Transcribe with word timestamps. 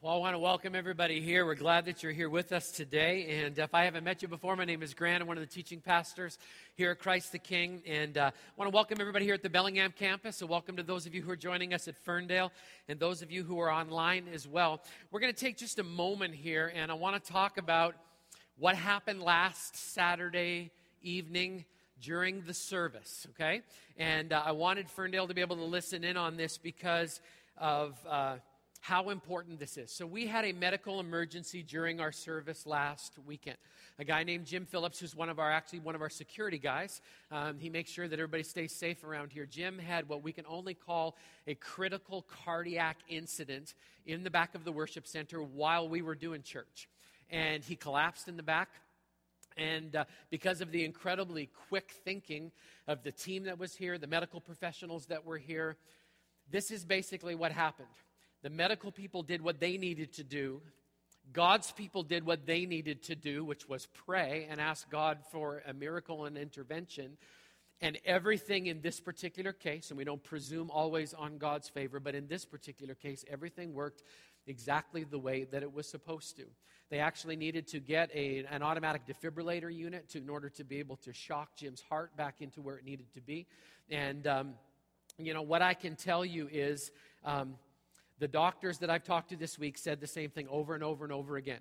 Well, 0.00 0.14
I 0.14 0.18
want 0.18 0.34
to 0.34 0.38
welcome 0.38 0.76
everybody 0.76 1.20
here. 1.20 1.44
We're 1.44 1.56
glad 1.56 1.86
that 1.86 2.04
you're 2.04 2.12
here 2.12 2.30
with 2.30 2.52
us 2.52 2.70
today. 2.70 3.42
And 3.42 3.58
if 3.58 3.74
I 3.74 3.82
haven't 3.82 4.04
met 4.04 4.22
you 4.22 4.28
before, 4.28 4.54
my 4.54 4.64
name 4.64 4.80
is 4.80 4.94
Grant. 4.94 5.22
I'm 5.22 5.26
one 5.26 5.36
of 5.36 5.40
the 5.40 5.52
teaching 5.52 5.80
pastors 5.80 6.38
here 6.76 6.92
at 6.92 7.00
Christ 7.00 7.32
the 7.32 7.40
King. 7.40 7.82
And 7.84 8.16
uh, 8.16 8.30
I 8.30 8.52
want 8.56 8.70
to 8.70 8.74
welcome 8.76 9.00
everybody 9.00 9.24
here 9.24 9.34
at 9.34 9.42
the 9.42 9.50
Bellingham 9.50 9.90
campus. 9.90 10.36
So, 10.36 10.46
welcome 10.46 10.76
to 10.76 10.84
those 10.84 11.06
of 11.06 11.16
you 11.16 11.22
who 11.22 11.32
are 11.32 11.36
joining 11.36 11.74
us 11.74 11.88
at 11.88 11.96
Ferndale 11.96 12.52
and 12.88 13.00
those 13.00 13.22
of 13.22 13.32
you 13.32 13.42
who 13.42 13.58
are 13.58 13.72
online 13.72 14.26
as 14.32 14.46
well. 14.46 14.80
We're 15.10 15.18
going 15.18 15.34
to 15.34 15.40
take 15.40 15.56
just 15.56 15.80
a 15.80 15.82
moment 15.82 16.36
here, 16.36 16.72
and 16.76 16.92
I 16.92 16.94
want 16.94 17.20
to 17.20 17.32
talk 17.32 17.58
about 17.58 17.96
what 18.56 18.76
happened 18.76 19.20
last 19.20 19.74
Saturday 19.74 20.70
evening 21.02 21.64
during 22.00 22.42
the 22.42 22.54
service, 22.54 23.26
okay? 23.30 23.62
And 23.96 24.32
uh, 24.32 24.44
I 24.46 24.52
wanted 24.52 24.88
Ferndale 24.88 25.26
to 25.26 25.34
be 25.34 25.40
able 25.40 25.56
to 25.56 25.64
listen 25.64 26.04
in 26.04 26.16
on 26.16 26.36
this 26.36 26.56
because 26.56 27.20
of. 27.56 27.98
Uh, 28.08 28.36
how 28.80 29.10
important 29.10 29.58
this 29.58 29.76
is. 29.76 29.90
So, 29.90 30.06
we 30.06 30.26
had 30.26 30.44
a 30.44 30.52
medical 30.52 31.00
emergency 31.00 31.62
during 31.62 32.00
our 32.00 32.12
service 32.12 32.66
last 32.66 33.14
weekend. 33.26 33.58
A 33.98 34.04
guy 34.04 34.22
named 34.22 34.46
Jim 34.46 34.64
Phillips, 34.64 35.00
who's 35.00 35.16
one 35.16 35.28
of 35.28 35.38
our 35.38 35.50
actually 35.50 35.80
one 35.80 35.94
of 35.94 36.02
our 36.02 36.08
security 36.08 36.58
guys, 36.58 37.00
um, 37.32 37.58
he 37.58 37.68
makes 37.68 37.90
sure 37.90 38.06
that 38.06 38.18
everybody 38.18 38.44
stays 38.44 38.72
safe 38.72 39.02
around 39.02 39.32
here. 39.32 39.46
Jim 39.46 39.78
had 39.78 40.08
what 40.08 40.22
we 40.22 40.32
can 40.32 40.44
only 40.48 40.74
call 40.74 41.16
a 41.46 41.54
critical 41.56 42.24
cardiac 42.44 42.98
incident 43.08 43.74
in 44.06 44.22
the 44.22 44.30
back 44.30 44.54
of 44.54 44.64
the 44.64 44.72
worship 44.72 45.06
center 45.06 45.42
while 45.42 45.88
we 45.88 46.00
were 46.00 46.14
doing 46.14 46.42
church, 46.42 46.88
and 47.30 47.64
he 47.64 47.74
collapsed 47.74 48.28
in 48.28 48.36
the 48.36 48.42
back. 48.42 48.68
And 49.56 49.96
uh, 49.96 50.04
because 50.30 50.60
of 50.60 50.70
the 50.70 50.84
incredibly 50.84 51.50
quick 51.68 51.92
thinking 52.04 52.52
of 52.86 53.02
the 53.02 53.10
team 53.10 53.44
that 53.44 53.58
was 53.58 53.74
here, 53.74 53.98
the 53.98 54.06
medical 54.06 54.40
professionals 54.40 55.06
that 55.06 55.26
were 55.26 55.38
here, 55.38 55.76
this 56.48 56.70
is 56.70 56.84
basically 56.84 57.34
what 57.34 57.50
happened. 57.50 57.88
The 58.42 58.50
medical 58.50 58.92
people 58.92 59.22
did 59.22 59.42
what 59.42 59.60
they 59.60 59.76
needed 59.78 60.12
to 60.14 60.24
do. 60.24 60.60
God's 61.32 61.72
people 61.72 62.02
did 62.02 62.24
what 62.24 62.46
they 62.46 62.66
needed 62.66 63.02
to 63.04 63.14
do, 63.14 63.44
which 63.44 63.68
was 63.68 63.86
pray 64.06 64.46
and 64.48 64.60
ask 64.60 64.88
God 64.90 65.18
for 65.30 65.62
a 65.66 65.74
miracle 65.74 66.24
and 66.24 66.38
intervention. 66.38 67.16
And 67.80 67.98
everything 68.04 68.66
in 68.66 68.80
this 68.80 68.98
particular 69.00 69.52
case, 69.52 69.90
and 69.90 69.98
we 69.98 70.04
don't 70.04 70.22
presume 70.22 70.70
always 70.70 71.14
on 71.14 71.38
God's 71.38 71.68
favor, 71.68 72.00
but 72.00 72.14
in 72.14 72.26
this 72.26 72.44
particular 72.44 72.94
case, 72.94 73.24
everything 73.30 73.74
worked 73.74 74.02
exactly 74.46 75.04
the 75.04 75.18
way 75.18 75.44
that 75.44 75.62
it 75.62 75.72
was 75.72 75.88
supposed 75.88 76.36
to. 76.36 76.44
They 76.90 77.00
actually 77.00 77.36
needed 77.36 77.66
to 77.68 77.80
get 77.80 78.10
a, 78.14 78.44
an 78.50 78.62
automatic 78.62 79.02
defibrillator 79.06 79.72
unit 79.72 80.08
to, 80.10 80.18
in 80.18 80.30
order 80.30 80.48
to 80.50 80.64
be 80.64 80.78
able 80.78 80.96
to 80.98 81.12
shock 81.12 81.54
Jim's 81.56 81.82
heart 81.82 82.16
back 82.16 82.36
into 82.40 82.62
where 82.62 82.76
it 82.76 82.84
needed 82.84 83.12
to 83.14 83.20
be. 83.20 83.46
And, 83.90 84.26
um, 84.26 84.54
you 85.18 85.34
know, 85.34 85.42
what 85.42 85.60
I 85.60 85.74
can 85.74 85.96
tell 85.96 86.24
you 86.24 86.48
is 86.50 86.90
um, 87.24 87.56
the 88.18 88.28
doctors 88.28 88.78
that 88.78 88.90
I've 88.90 89.04
talked 89.04 89.30
to 89.30 89.36
this 89.36 89.58
week 89.58 89.78
said 89.78 90.00
the 90.00 90.06
same 90.06 90.30
thing 90.30 90.48
over 90.50 90.74
and 90.74 90.82
over 90.82 91.04
and 91.04 91.12
over 91.12 91.36
again. 91.36 91.60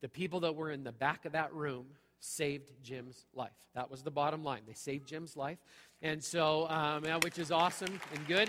The 0.00 0.08
people 0.08 0.40
that 0.40 0.54
were 0.54 0.70
in 0.70 0.84
the 0.84 0.92
back 0.92 1.24
of 1.24 1.32
that 1.32 1.52
room 1.52 1.86
saved 2.20 2.70
Jim's 2.82 3.26
life. 3.34 3.50
That 3.74 3.90
was 3.90 4.02
the 4.02 4.10
bottom 4.10 4.44
line. 4.44 4.62
They 4.66 4.74
saved 4.74 5.08
Jim's 5.08 5.36
life. 5.36 5.58
And 6.02 6.22
so, 6.22 6.68
um, 6.68 7.04
which 7.22 7.38
is 7.38 7.50
awesome 7.50 8.00
and 8.14 8.26
good. 8.26 8.48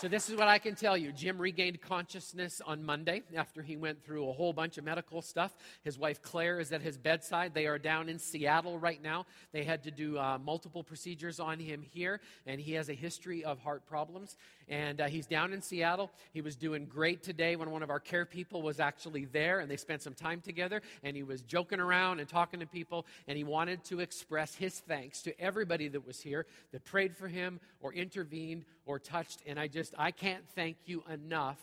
So, 0.00 0.06
this 0.06 0.30
is 0.30 0.36
what 0.36 0.46
I 0.46 0.60
can 0.60 0.76
tell 0.76 0.96
you. 0.96 1.10
Jim 1.10 1.38
regained 1.38 1.80
consciousness 1.80 2.62
on 2.64 2.84
Monday 2.84 3.24
after 3.34 3.62
he 3.62 3.76
went 3.76 4.04
through 4.04 4.28
a 4.28 4.32
whole 4.32 4.52
bunch 4.52 4.78
of 4.78 4.84
medical 4.84 5.20
stuff. 5.20 5.56
His 5.82 5.98
wife 5.98 6.22
Claire 6.22 6.60
is 6.60 6.70
at 6.70 6.82
his 6.82 6.96
bedside. 6.96 7.52
They 7.52 7.66
are 7.66 7.80
down 7.80 8.08
in 8.08 8.20
Seattle 8.20 8.78
right 8.78 9.02
now. 9.02 9.26
They 9.50 9.64
had 9.64 9.82
to 9.82 9.90
do 9.90 10.16
uh, 10.16 10.38
multiple 10.38 10.84
procedures 10.84 11.40
on 11.40 11.58
him 11.58 11.82
here, 11.82 12.20
and 12.46 12.60
he 12.60 12.74
has 12.74 12.88
a 12.88 12.94
history 12.94 13.42
of 13.42 13.58
heart 13.58 13.86
problems. 13.86 14.36
And 14.68 15.00
uh, 15.00 15.08
he's 15.08 15.26
down 15.26 15.52
in 15.52 15.60
Seattle. 15.60 16.12
He 16.32 16.42
was 16.42 16.54
doing 16.54 16.86
great 16.86 17.24
today 17.24 17.56
when 17.56 17.72
one 17.72 17.82
of 17.82 17.90
our 17.90 17.98
care 17.98 18.24
people 18.24 18.62
was 18.62 18.78
actually 18.78 19.24
there, 19.24 19.58
and 19.58 19.68
they 19.68 19.76
spent 19.76 20.02
some 20.02 20.14
time 20.14 20.40
together, 20.40 20.80
and 21.02 21.16
he 21.16 21.24
was 21.24 21.42
joking 21.42 21.80
around 21.80 22.20
and 22.20 22.28
talking 22.28 22.60
to 22.60 22.66
people, 22.66 23.04
and 23.26 23.36
he 23.36 23.42
wanted 23.42 23.82
to 23.86 23.98
express 23.98 24.54
his 24.54 24.78
thanks 24.78 25.22
to 25.22 25.40
everybody 25.40 25.88
that 25.88 26.06
was 26.06 26.20
here 26.20 26.46
that 26.70 26.84
prayed 26.84 27.16
for 27.16 27.26
him 27.26 27.58
or 27.80 27.92
intervened 27.92 28.64
or 28.88 28.98
touched. 28.98 29.42
And 29.46 29.60
I 29.60 29.68
just, 29.68 29.94
I 29.96 30.10
can't 30.10 30.42
thank 30.56 30.76
you 30.86 31.04
enough 31.12 31.58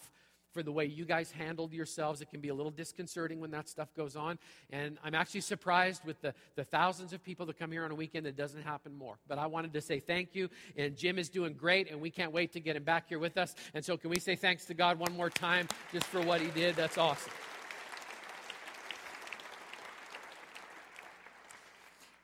for 0.53 0.63
the 0.63 0.71
way 0.71 0.85
you 0.85 1.03
guys 1.03 1.31
handled 1.31 1.73
yourselves. 1.73 2.21
It 2.21 2.29
can 2.29 2.39
be 2.39 2.47
a 2.47 2.53
little 2.53 2.71
disconcerting 2.71 3.41
when 3.41 3.51
that 3.51 3.67
stuff 3.67 3.93
goes 3.93 4.15
on. 4.15 4.39
And 4.69 4.97
I'm 5.03 5.13
actually 5.13 5.41
surprised 5.41 6.05
with 6.05 6.21
the, 6.21 6.33
the 6.55 6.63
thousands 6.63 7.11
of 7.11 7.21
people 7.21 7.45
that 7.47 7.59
come 7.59 7.73
here 7.73 7.83
on 7.83 7.91
a 7.91 7.95
weekend, 7.95 8.25
that 8.25 8.37
doesn't 8.37 8.61
happen 8.61 8.95
more. 8.95 9.17
But 9.27 9.37
I 9.37 9.47
wanted 9.47 9.73
to 9.73 9.81
say 9.81 9.99
thank 9.99 10.33
you. 10.33 10.49
And 10.77 10.95
Jim 10.95 11.19
is 11.19 11.27
doing 11.27 11.55
great, 11.55 11.91
and 11.91 11.99
we 11.99 12.09
can't 12.09 12.31
wait 12.31 12.53
to 12.53 12.61
get 12.61 12.77
him 12.77 12.83
back 12.83 13.09
here 13.09 13.19
with 13.19 13.37
us. 13.37 13.53
And 13.73 13.83
so, 13.83 13.97
can 13.97 14.09
we 14.09 14.19
say 14.19 14.37
thanks 14.37 14.63
to 14.65 14.73
God 14.73 14.97
one 14.97 15.11
more 15.17 15.29
time 15.29 15.67
just 15.91 16.05
for 16.05 16.21
what 16.21 16.39
he 16.39 16.47
did? 16.51 16.77
That's 16.77 16.97
awesome. 16.97 17.33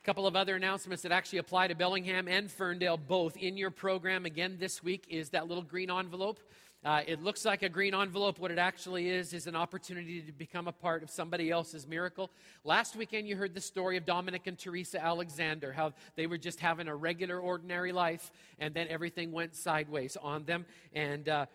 A 0.01 0.03
couple 0.03 0.25
of 0.25 0.35
other 0.35 0.55
announcements 0.55 1.03
that 1.03 1.11
actually 1.11 1.37
apply 1.37 1.67
to 1.67 1.75
Bellingham 1.75 2.27
and 2.27 2.49
Ferndale 2.49 2.97
both 2.97 3.37
in 3.37 3.55
your 3.55 3.69
program 3.69 4.25
again 4.25 4.57
this 4.59 4.81
week 4.81 5.05
is 5.07 5.29
that 5.29 5.47
little 5.47 5.63
green 5.63 5.91
envelope. 5.91 6.39
Uh, 6.83 7.01
it 7.05 7.21
looks 7.21 7.45
like 7.45 7.61
a 7.61 7.69
green 7.69 7.93
envelope. 7.93 8.39
What 8.39 8.49
it 8.49 8.57
actually 8.57 9.09
is 9.09 9.31
is 9.31 9.45
an 9.45 9.55
opportunity 9.55 10.21
to 10.21 10.31
become 10.31 10.67
a 10.67 10.71
part 10.71 11.03
of 11.03 11.11
somebody 11.11 11.51
else's 11.51 11.85
miracle. 11.85 12.31
Last 12.63 12.95
weekend, 12.95 13.27
you 13.27 13.35
heard 13.35 13.53
the 13.53 13.61
story 13.61 13.95
of 13.95 14.03
Dominic 14.03 14.47
and 14.47 14.57
Teresa 14.57 14.99
Alexander, 14.99 15.71
how 15.71 15.93
they 16.15 16.25
were 16.25 16.39
just 16.39 16.59
having 16.59 16.87
a 16.87 16.95
regular, 16.95 17.39
ordinary 17.39 17.91
life, 17.91 18.31
and 18.57 18.73
then 18.73 18.87
everything 18.89 19.31
went 19.31 19.55
sideways 19.55 20.17
on 20.19 20.45
them. 20.45 20.65
And 20.93 21.29
uh, 21.29 21.45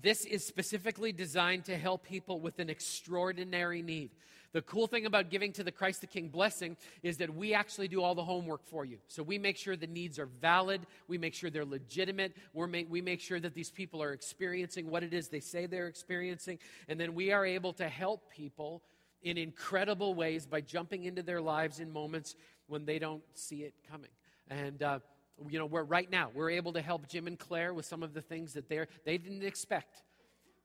this 0.00 0.24
is 0.24 0.46
specifically 0.46 1.10
designed 1.10 1.64
to 1.64 1.76
help 1.76 2.04
people 2.04 2.38
with 2.38 2.60
an 2.60 2.70
extraordinary 2.70 3.82
need. 3.82 4.12
The 4.52 4.62
cool 4.62 4.86
thing 4.86 5.06
about 5.06 5.30
giving 5.30 5.52
to 5.54 5.64
the 5.64 5.72
Christ 5.72 6.02
the 6.02 6.06
King 6.06 6.28
blessing 6.28 6.76
is 7.02 7.16
that 7.18 7.34
we 7.34 7.54
actually 7.54 7.88
do 7.88 8.02
all 8.02 8.14
the 8.14 8.24
homework 8.24 8.64
for 8.66 8.84
you. 8.84 8.98
So 9.08 9.22
we 9.22 9.38
make 9.38 9.56
sure 9.56 9.76
the 9.76 9.86
needs 9.86 10.18
are 10.18 10.28
valid, 10.40 10.82
we 11.08 11.16
make 11.16 11.32
sure 11.32 11.48
they're 11.48 11.64
legitimate, 11.64 12.36
we 12.52 12.84
we 12.84 13.00
make 13.00 13.20
sure 13.20 13.40
that 13.40 13.54
these 13.54 13.70
people 13.70 14.02
are 14.02 14.12
experiencing 14.12 14.90
what 14.90 15.02
it 15.02 15.14
is 15.14 15.28
they 15.28 15.40
say 15.40 15.66
they're 15.66 15.86
experiencing, 15.86 16.58
and 16.88 17.00
then 17.00 17.14
we 17.14 17.32
are 17.32 17.46
able 17.46 17.72
to 17.74 17.88
help 17.88 18.30
people 18.30 18.82
in 19.22 19.38
incredible 19.38 20.14
ways 20.14 20.46
by 20.46 20.60
jumping 20.60 21.04
into 21.04 21.22
their 21.22 21.40
lives 21.40 21.80
in 21.80 21.90
moments 21.90 22.34
when 22.66 22.84
they 22.84 22.98
don't 22.98 23.22
see 23.34 23.62
it 23.62 23.74
coming. 23.90 24.10
And, 24.48 24.82
uh, 24.82 24.98
you 25.48 25.58
know, 25.58 25.66
we're 25.66 25.84
right 25.84 26.10
now, 26.10 26.30
we're 26.34 26.50
able 26.50 26.72
to 26.74 26.82
help 26.82 27.08
Jim 27.08 27.26
and 27.26 27.38
Claire 27.38 27.72
with 27.72 27.86
some 27.86 28.02
of 28.02 28.12
the 28.12 28.20
things 28.20 28.52
that 28.54 28.68
they're, 28.68 28.88
they 29.04 29.18
didn't 29.18 29.44
expect 29.44 30.02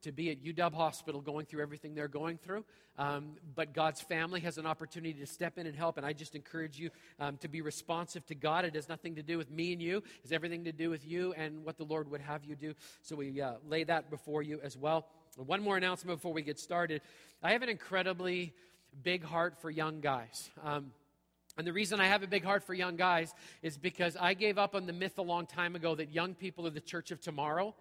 to 0.03 0.11
be 0.11 0.29
at 0.29 0.43
UW 0.43 0.73
Hospital 0.73 1.21
going 1.21 1.45
through 1.45 1.61
everything 1.61 1.95
they're 1.95 2.07
going 2.07 2.37
through. 2.37 2.63
Um, 2.97 3.33
but 3.55 3.73
God's 3.73 4.01
family 4.01 4.39
has 4.41 4.57
an 4.57 4.65
opportunity 4.65 5.13
to 5.19 5.27
step 5.27 5.57
in 5.57 5.67
and 5.67 5.75
help. 5.75 5.97
And 5.97 6.05
I 6.05 6.13
just 6.13 6.35
encourage 6.35 6.79
you 6.79 6.89
um, 7.19 7.37
to 7.37 7.47
be 7.47 7.61
responsive 7.61 8.25
to 8.27 8.35
God. 8.35 8.65
It 8.65 8.75
has 8.75 8.89
nothing 8.89 9.15
to 9.15 9.23
do 9.23 9.37
with 9.37 9.51
me 9.51 9.73
and 9.73 9.81
you, 9.81 9.97
it 9.97 10.03
has 10.23 10.31
everything 10.31 10.63
to 10.65 10.71
do 10.71 10.89
with 10.89 11.05
you 11.05 11.33
and 11.33 11.63
what 11.63 11.77
the 11.77 11.85
Lord 11.85 12.09
would 12.11 12.21
have 12.21 12.43
you 12.43 12.55
do. 12.55 12.73
So 13.01 13.15
we 13.15 13.41
uh, 13.41 13.53
lay 13.67 13.83
that 13.83 14.09
before 14.09 14.41
you 14.41 14.59
as 14.63 14.77
well. 14.77 15.07
One 15.35 15.61
more 15.61 15.77
announcement 15.77 16.17
before 16.17 16.33
we 16.33 16.41
get 16.41 16.59
started. 16.59 17.01
I 17.43 17.51
have 17.51 17.61
an 17.61 17.69
incredibly 17.69 18.53
big 19.03 19.23
heart 19.23 19.61
for 19.61 19.69
young 19.69 20.01
guys. 20.01 20.49
Um, 20.63 20.91
and 21.57 21.65
the 21.65 21.73
reason 21.73 21.99
I 21.99 22.07
have 22.07 22.21
a 22.21 22.27
big 22.27 22.43
heart 22.43 22.63
for 22.63 22.73
young 22.73 22.95
guys 22.95 23.33
is 23.63 23.77
because 23.77 24.15
I 24.15 24.35
gave 24.35 24.57
up 24.57 24.75
on 24.75 24.85
the 24.85 24.93
myth 24.93 25.17
a 25.17 25.23
long 25.23 25.47
time 25.47 25.75
ago 25.75 25.95
that 25.95 26.11
young 26.11 26.35
people 26.35 26.67
are 26.67 26.71
the 26.71 26.79
church 26.79 27.09
of 27.11 27.19
tomorrow. 27.19 27.73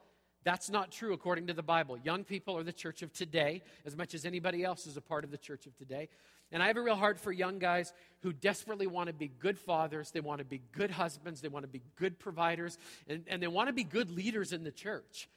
That's 0.46 0.70
not 0.70 0.92
true 0.92 1.12
according 1.12 1.48
to 1.48 1.54
the 1.54 1.62
Bible. 1.64 1.98
Young 1.98 2.22
people 2.22 2.56
are 2.56 2.62
the 2.62 2.72
church 2.72 3.02
of 3.02 3.12
today 3.12 3.62
as 3.84 3.96
much 3.96 4.14
as 4.14 4.24
anybody 4.24 4.62
else 4.62 4.86
is 4.86 4.96
a 4.96 5.00
part 5.00 5.24
of 5.24 5.32
the 5.32 5.36
church 5.36 5.66
of 5.66 5.76
today. 5.76 6.08
And 6.52 6.62
I 6.62 6.68
have 6.68 6.76
a 6.76 6.82
real 6.82 6.94
heart 6.94 7.18
for 7.18 7.32
young 7.32 7.58
guys 7.58 7.92
who 8.22 8.32
desperately 8.32 8.86
want 8.86 9.08
to 9.08 9.12
be 9.12 9.26
good 9.26 9.58
fathers, 9.58 10.12
they 10.12 10.20
want 10.20 10.38
to 10.38 10.44
be 10.44 10.62
good 10.70 10.92
husbands, 10.92 11.40
they 11.40 11.48
want 11.48 11.64
to 11.64 11.68
be 11.68 11.82
good 11.96 12.20
providers, 12.20 12.78
and, 13.08 13.24
and 13.26 13.42
they 13.42 13.48
want 13.48 13.70
to 13.70 13.72
be 13.72 13.82
good 13.82 14.08
leaders 14.08 14.52
in 14.52 14.62
the 14.62 14.70
church. 14.70 15.28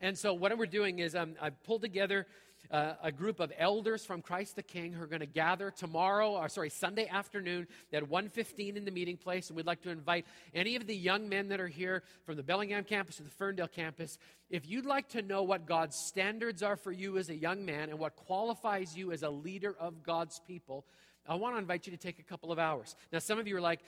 And 0.00 0.16
so, 0.16 0.32
what 0.32 0.56
we're 0.56 0.66
doing 0.66 1.00
is 1.00 1.16
um, 1.16 1.34
I've 1.42 1.60
pulled 1.64 1.82
together 1.82 2.24
uh, 2.70 2.94
a 3.02 3.12
group 3.12 3.40
of 3.40 3.52
elders 3.58 4.04
from 4.04 4.22
Christ 4.22 4.56
the 4.56 4.62
King 4.62 4.92
who 4.92 5.02
are 5.02 5.06
going 5.06 5.20
to 5.20 5.26
gather 5.26 5.70
tomorrow, 5.70 6.32
or 6.32 6.48
sorry, 6.48 6.70
Sunday 6.70 7.06
afternoon 7.08 7.66
at 7.92 8.02
1.15 8.02 8.76
in 8.76 8.84
the 8.84 8.90
meeting 8.90 9.16
place. 9.16 9.48
And 9.48 9.56
we'd 9.56 9.66
like 9.66 9.82
to 9.82 9.90
invite 9.90 10.26
any 10.54 10.76
of 10.76 10.86
the 10.86 10.96
young 10.96 11.28
men 11.28 11.48
that 11.48 11.60
are 11.60 11.68
here 11.68 12.02
from 12.24 12.36
the 12.36 12.42
Bellingham 12.42 12.84
campus 12.84 13.20
or 13.20 13.24
the 13.24 13.30
Ferndale 13.30 13.68
campus. 13.68 14.18
If 14.50 14.68
you'd 14.68 14.86
like 14.86 15.08
to 15.10 15.22
know 15.22 15.42
what 15.42 15.66
God's 15.66 15.96
standards 15.96 16.62
are 16.62 16.76
for 16.76 16.92
you 16.92 17.18
as 17.18 17.30
a 17.30 17.36
young 17.36 17.64
man 17.64 17.90
and 17.90 17.98
what 17.98 18.16
qualifies 18.16 18.96
you 18.96 19.12
as 19.12 19.22
a 19.22 19.30
leader 19.30 19.74
of 19.78 20.02
God's 20.02 20.40
people, 20.46 20.84
I 21.26 21.36
want 21.36 21.54
to 21.54 21.58
invite 21.58 21.86
you 21.86 21.92
to 21.92 21.98
take 21.98 22.18
a 22.18 22.22
couple 22.22 22.52
of 22.52 22.58
hours. 22.58 22.94
Now, 23.12 23.18
some 23.18 23.38
of 23.38 23.48
you 23.48 23.56
are 23.56 23.60
like, 23.60 23.80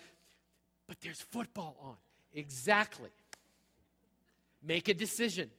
but 0.87 1.01
there's 1.01 1.21
football 1.21 1.77
on. 1.83 1.97
Exactly. 2.33 3.11
Make 4.63 4.89
a 4.89 4.95
decision. 4.95 5.51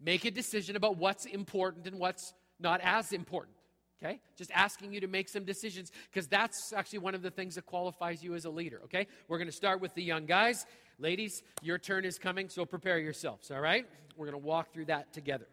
Make 0.00 0.24
a 0.24 0.30
decision 0.30 0.76
about 0.76 0.96
what's 0.96 1.24
important 1.26 1.86
and 1.86 1.98
what's 1.98 2.32
not 2.60 2.80
as 2.82 3.12
important. 3.12 3.56
Okay? 4.02 4.20
Just 4.36 4.50
asking 4.52 4.92
you 4.92 5.00
to 5.00 5.08
make 5.08 5.28
some 5.28 5.44
decisions 5.44 5.90
because 6.10 6.28
that's 6.28 6.72
actually 6.72 7.00
one 7.00 7.14
of 7.14 7.22
the 7.22 7.30
things 7.30 7.56
that 7.56 7.66
qualifies 7.66 8.22
you 8.22 8.34
as 8.34 8.44
a 8.44 8.50
leader. 8.50 8.80
Okay? 8.84 9.06
We're 9.26 9.38
going 9.38 9.48
to 9.48 9.56
start 9.56 9.80
with 9.80 9.94
the 9.94 10.02
young 10.02 10.26
guys. 10.26 10.66
Ladies, 11.00 11.42
your 11.62 11.78
turn 11.78 12.04
is 12.04 12.18
coming, 12.18 12.48
so 12.48 12.64
prepare 12.64 12.98
yourselves, 12.98 13.50
all 13.50 13.60
right? 13.60 13.86
We're 14.16 14.26
going 14.26 14.40
to 14.40 14.46
walk 14.46 14.72
through 14.72 14.86
that 14.86 15.12
together. 15.12 15.46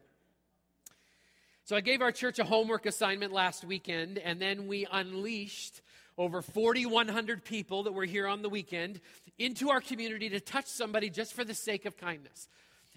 So 1.65 1.75
I 1.75 1.81
gave 1.81 2.01
our 2.01 2.12
church 2.12 2.39
a 2.39 2.44
homework 2.44 2.86
assignment 2.86 3.31
last 3.31 3.63
weekend, 3.63 4.19
and 4.19 4.39
then 4.39 4.68
we 4.68 4.88
unleashed 4.91 5.81
over 6.18 6.41
4,100 6.41 7.44
people 7.44 7.83
that 7.83 7.91
were 7.91 8.06
here 8.06 8.27
on 8.27 8.41
the 8.41 8.50
weekend 8.50 9.01
into 9.38 9.69
our 9.69 9.81
community 9.81 10.30
to 10.30 10.39
touch 10.39 10.68
somebody 10.68 11.09
just 11.09 11.33
for 11.33 11.44
the 11.44 11.53
sake 11.53 11.86
of 11.86 11.98
kindness. 11.98 12.48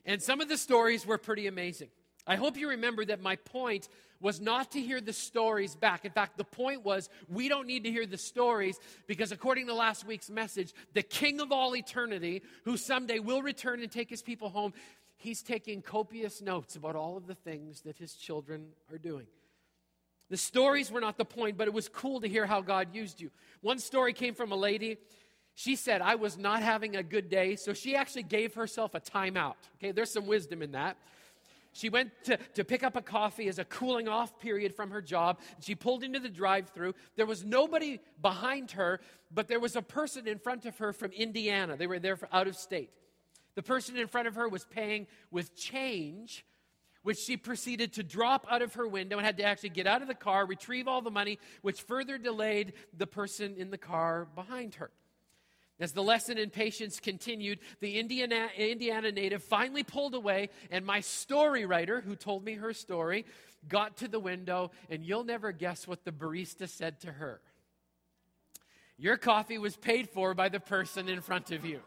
And 0.05 0.23
some 0.23 0.41
of 0.41 0.49
the 0.49 0.57
stories 0.57 1.07
were 1.07 1.19
pretty 1.19 1.47
amazing. 1.47 1.89
I 2.27 2.37
hope 2.37 2.57
you 2.57 2.69
remember 2.69 3.05
that 3.07 3.23
my 3.23 3.37
point 3.37 3.89
was 4.21 4.41
not 4.41 4.73
to 4.73 4.81
hear 4.81 5.01
the 5.01 5.13
stories 5.13 5.77
back. 5.77 6.05
In 6.05 6.11
fact, 6.11 6.37
the 6.37 6.45
point 6.45 6.85
was 6.85 7.09
we 7.29 7.49
don't 7.49 7.67
need 7.67 7.85
to 7.85 7.91
hear 7.91 8.05
the 8.05 8.19
stories 8.19 8.79
because, 9.07 9.33
according 9.33 9.67
to 9.69 9.75
last 9.75 10.07
week's 10.07 10.29
message, 10.29 10.75
the 10.93 11.03
King 11.03 11.41
of 11.41 11.53
all 11.53 11.75
eternity, 11.75 12.43
who 12.65 12.77
someday 12.77 13.19
will 13.19 13.43
return 13.43 13.81
and 13.81 13.91
take 13.91 14.11
his 14.11 14.23
people 14.23 14.51
home, 14.51 14.75
he's 15.17 15.43
taking 15.43 15.81
copious 15.81 16.43
notes 16.43 16.77
about 16.77 16.97
all 16.97 17.17
of 17.17 17.27
the 17.27 17.35
things 17.35 17.83
that 17.83 17.97
his 17.97 18.15
children 18.15 18.69
are 18.93 18.99
doing. 18.99 19.27
The 20.31 20.37
stories 20.37 20.91
were 20.91 21.01
not 21.01 21.17
the 21.17 21.25
point, 21.25 21.57
but 21.57 21.69
it 21.69 21.73
was 21.73 21.89
cool 21.89 22.21
to 22.21 22.29
hear 22.29 22.45
how 22.45 22.61
God 22.61 22.95
used 22.95 23.21
you. 23.21 23.31
One 23.63 23.79
story 23.79 24.13
came 24.13 24.35
from 24.35 24.53
a 24.53 24.57
lady. 24.57 24.99
She 25.59 25.75
said, 25.75 26.03
I 26.03 26.15
was 26.15 26.39
not 26.39 26.63
having 26.63 26.95
a 26.95 27.03
good 27.03 27.29
day, 27.29 27.57
so 27.57 27.73
she 27.73 27.97
actually 27.97 28.23
gave 28.23 28.55
herself 28.55 28.95
a 28.95 29.01
timeout. 29.01 29.55
Okay, 29.77 29.91
there's 29.91 30.13
some 30.13 30.29
wisdom 30.29 30.63
in 30.63 30.71
that. 30.71 30.97
She 31.73 31.89
went 31.89 32.13
to, 32.27 32.37
to 32.55 32.63
pick 32.63 32.85
up 32.85 32.95
a 32.95 33.03
coffee 33.03 33.49
as 33.49 33.59
a 33.59 33.65
cooling 33.65 34.07
off 34.07 34.39
period 34.39 34.73
from 34.73 34.93
her 34.93 35.03
job. 35.03 35.41
She 35.59 35.75
pulled 35.75 36.05
into 36.05 36.21
the 36.21 36.29
drive 36.29 36.69
through. 36.69 36.95
There 37.17 37.27
was 37.27 37.45
nobody 37.45 37.99
behind 38.23 38.71
her, 38.71 39.01
but 39.35 39.49
there 39.49 39.59
was 39.59 39.75
a 39.75 39.83
person 39.83 40.29
in 40.29 40.39
front 40.39 40.65
of 40.65 40.79
her 40.79 40.93
from 40.93 41.11
Indiana. 41.11 41.77
They 41.77 41.89
were 41.89 41.99
there 41.99 42.15
for 42.15 42.29
out 42.31 42.47
of 42.47 42.55
state. 42.55 42.91
The 43.57 43.63
person 43.65 43.97
in 43.97 44.07
front 44.07 44.29
of 44.29 44.37
her 44.37 44.49
was 44.49 44.65
paying 44.65 45.09
with 45.33 45.57
change, 45.57 46.47
which 47.03 47.19
she 47.19 47.37
proceeded 47.37 47.95
to 47.95 48.05
drop 48.05 48.47
out 48.49 48.63
of 48.63 48.75
her 48.75 48.87
window 48.87 49.17
and 49.17 49.27
had 49.27 49.39
to 49.39 49.43
actually 49.43 49.71
get 49.71 49.89
out 49.89 50.03
of 50.03 50.07
the 50.07 50.15
car, 50.15 50.47
retrieve 50.47 50.87
all 50.87 51.03
the 51.03 51.11
money, 51.11 51.41
which 51.63 51.83
further 51.83 52.17
delayed 52.17 52.75
the 52.97 53.09
person 53.09 53.57
in 53.59 53.73
the 53.73 53.79
car 53.79 54.29
behind 54.37 54.77
her. 54.77 54.93
As 55.81 55.93
the 55.93 56.03
lesson 56.03 56.39
in 56.39 56.51
patience 56.51 56.99
continued, 56.99 57.61
the 57.81 58.01
Indiana, 58.01 58.49
Indiana 58.57 59.13
native 59.13 59.45
finally 59.45 59.85
pulled 59.85 60.15
away, 60.15 60.51
and 60.73 60.85
my 60.85 61.01
story 61.01 61.67
writer, 61.67 62.01
who 62.01 62.17
told 62.17 62.45
me 62.45 62.55
her 62.55 62.73
story, 62.73 63.25
got 63.69 63.97
to 63.99 64.09
the 64.09 64.19
window, 64.19 64.73
and 64.91 65.05
you'll 65.05 65.25
never 65.25 65.53
guess 65.53 65.87
what 65.87 66.05
the 66.05 66.11
barista 66.11 66.69
said 66.69 67.01
to 67.01 67.13
her. 67.13 67.41
Your 68.97 69.17
coffee 69.17 69.59
was 69.59 69.77
paid 69.77 70.09
for 70.09 70.35
by 70.35 70.49
the 70.49 70.59
person 70.59 71.09
in 71.09 71.21
front 71.21 71.53
of 71.53 71.65
you. 71.65 71.81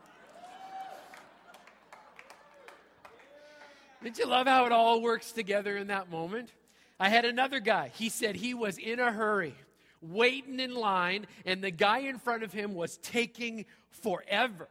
Did 4.01 4.17
you 4.17 4.25
love 4.25 4.47
how 4.47 4.65
it 4.65 4.71
all 4.71 5.01
works 5.01 5.33
together 5.33 5.75
in 5.75 5.87
that 5.87 6.09
moment? 6.09 6.49
I 6.97 7.09
had 7.09 7.25
another 7.25 7.59
guy. 7.59 7.91
He 7.93 8.07
said 8.07 8.37
he 8.37 8.53
was 8.53 8.77
in 8.77 8.99
a 8.99 9.11
hurry 9.11 9.53
waiting 10.01 10.59
in 10.59 10.73
line, 10.73 11.27
and 11.45 11.63
the 11.63 11.71
guy 11.71 11.99
in 11.99 12.17
front 12.17 12.43
of 12.43 12.51
him 12.51 12.73
was 12.73 12.97
taking 12.97 13.65
forever. 13.91 14.67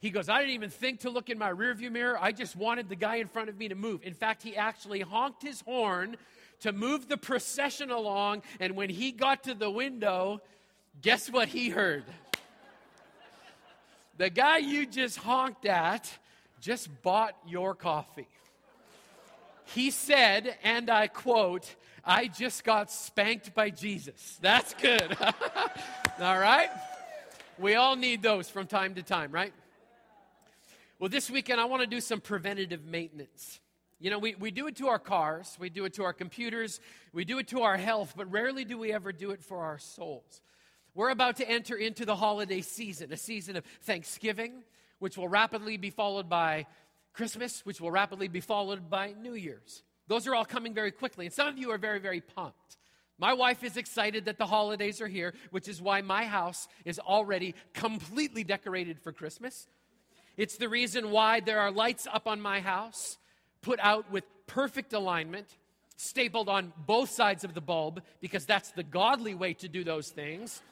He 0.00 0.10
goes, 0.10 0.28
I 0.28 0.38
didn't 0.38 0.54
even 0.54 0.70
think 0.70 1.00
to 1.00 1.10
look 1.10 1.28
in 1.28 1.38
my 1.38 1.52
rearview 1.52 1.90
mirror. 1.90 2.16
I 2.20 2.30
just 2.32 2.54
wanted 2.54 2.88
the 2.88 2.96
guy 2.96 3.16
in 3.16 3.26
front 3.26 3.48
of 3.48 3.58
me 3.58 3.68
to 3.68 3.74
move. 3.74 4.00
In 4.04 4.14
fact, 4.14 4.42
he 4.42 4.56
actually 4.56 5.00
honked 5.00 5.42
his 5.42 5.60
horn 5.62 6.16
to 6.60 6.72
move 6.72 7.08
the 7.08 7.16
procession 7.16 7.90
along, 7.90 8.42
and 8.60 8.74
when 8.76 8.90
he 8.90 9.12
got 9.12 9.44
to 9.44 9.54
the 9.54 9.70
window, 9.70 10.40
guess 11.02 11.30
what 11.30 11.48
he 11.48 11.68
heard? 11.68 12.04
The 14.16 14.30
guy 14.30 14.58
you 14.58 14.86
just 14.86 15.18
honked 15.18 15.66
at 15.66 16.10
just 16.60 17.02
bought 17.02 17.36
your 17.46 17.74
coffee. 17.74 18.26
He 19.66 19.90
said, 19.90 20.56
and 20.64 20.90
I 20.90 21.08
quote, 21.08 21.74
I 22.04 22.26
just 22.26 22.64
got 22.64 22.90
spanked 22.90 23.54
by 23.54 23.70
Jesus. 23.70 24.38
That's 24.40 24.74
good. 24.74 25.16
all 26.20 26.38
right? 26.38 26.70
We 27.58 27.74
all 27.74 27.96
need 27.96 28.22
those 28.22 28.48
from 28.48 28.68
time 28.68 28.94
to 28.94 29.02
time, 29.02 29.32
right? 29.32 29.52
Well, 31.00 31.08
this 31.08 31.28
weekend 31.28 31.60
I 31.60 31.64
want 31.64 31.82
to 31.82 31.88
do 31.88 32.00
some 32.00 32.20
preventative 32.20 32.84
maintenance. 32.84 33.58
You 33.98 34.10
know, 34.10 34.20
we, 34.20 34.36
we 34.36 34.52
do 34.52 34.68
it 34.68 34.76
to 34.76 34.86
our 34.88 35.00
cars, 35.00 35.56
we 35.58 35.68
do 35.68 35.84
it 35.84 35.94
to 35.94 36.04
our 36.04 36.12
computers, 36.12 36.80
we 37.12 37.24
do 37.24 37.38
it 37.40 37.48
to 37.48 37.62
our 37.62 37.76
health, 37.76 38.14
but 38.16 38.30
rarely 38.30 38.64
do 38.64 38.78
we 38.78 38.92
ever 38.92 39.10
do 39.10 39.32
it 39.32 39.42
for 39.42 39.64
our 39.64 39.78
souls. 39.78 40.40
We're 40.94 41.10
about 41.10 41.36
to 41.36 41.48
enter 41.48 41.74
into 41.74 42.04
the 42.04 42.14
holiday 42.14 42.60
season, 42.60 43.12
a 43.12 43.16
season 43.16 43.56
of 43.56 43.64
Thanksgiving, 43.82 44.62
which 45.00 45.18
will 45.18 45.28
rapidly 45.28 45.76
be 45.78 45.90
followed 45.90 46.28
by 46.28 46.66
Christmas, 47.12 47.66
which 47.66 47.80
will 47.80 47.90
rapidly 47.90 48.28
be 48.28 48.40
followed 48.40 48.88
by 48.88 49.14
New 49.20 49.34
Year's. 49.34 49.82
Those 50.06 50.28
are 50.28 50.34
all 50.34 50.44
coming 50.44 50.74
very 50.74 50.92
quickly. 50.92 51.26
And 51.26 51.34
some 51.34 51.48
of 51.48 51.58
you 51.58 51.72
are 51.72 51.78
very, 51.78 51.98
very 51.98 52.20
pumped. 52.20 52.57
My 53.18 53.32
wife 53.32 53.64
is 53.64 53.76
excited 53.76 54.26
that 54.26 54.38
the 54.38 54.46
holidays 54.46 55.00
are 55.00 55.08
here, 55.08 55.34
which 55.50 55.68
is 55.68 55.82
why 55.82 56.02
my 56.02 56.24
house 56.24 56.68
is 56.84 56.98
already 56.98 57.54
completely 57.74 58.44
decorated 58.44 59.00
for 59.00 59.12
Christmas. 59.12 59.66
It's 60.36 60.56
the 60.56 60.68
reason 60.68 61.10
why 61.10 61.40
there 61.40 61.60
are 61.60 61.70
lights 61.70 62.06
up 62.12 62.26
on 62.28 62.40
my 62.40 62.60
house, 62.60 63.18
put 63.60 63.80
out 63.80 64.10
with 64.10 64.24
perfect 64.46 64.92
alignment, 64.92 65.48
stapled 65.96 66.48
on 66.48 66.72
both 66.86 67.10
sides 67.10 67.42
of 67.42 67.54
the 67.54 67.60
bulb, 67.60 68.02
because 68.20 68.46
that's 68.46 68.70
the 68.70 68.84
godly 68.84 69.34
way 69.34 69.52
to 69.54 69.68
do 69.68 69.82
those 69.82 70.10
things. 70.10 70.62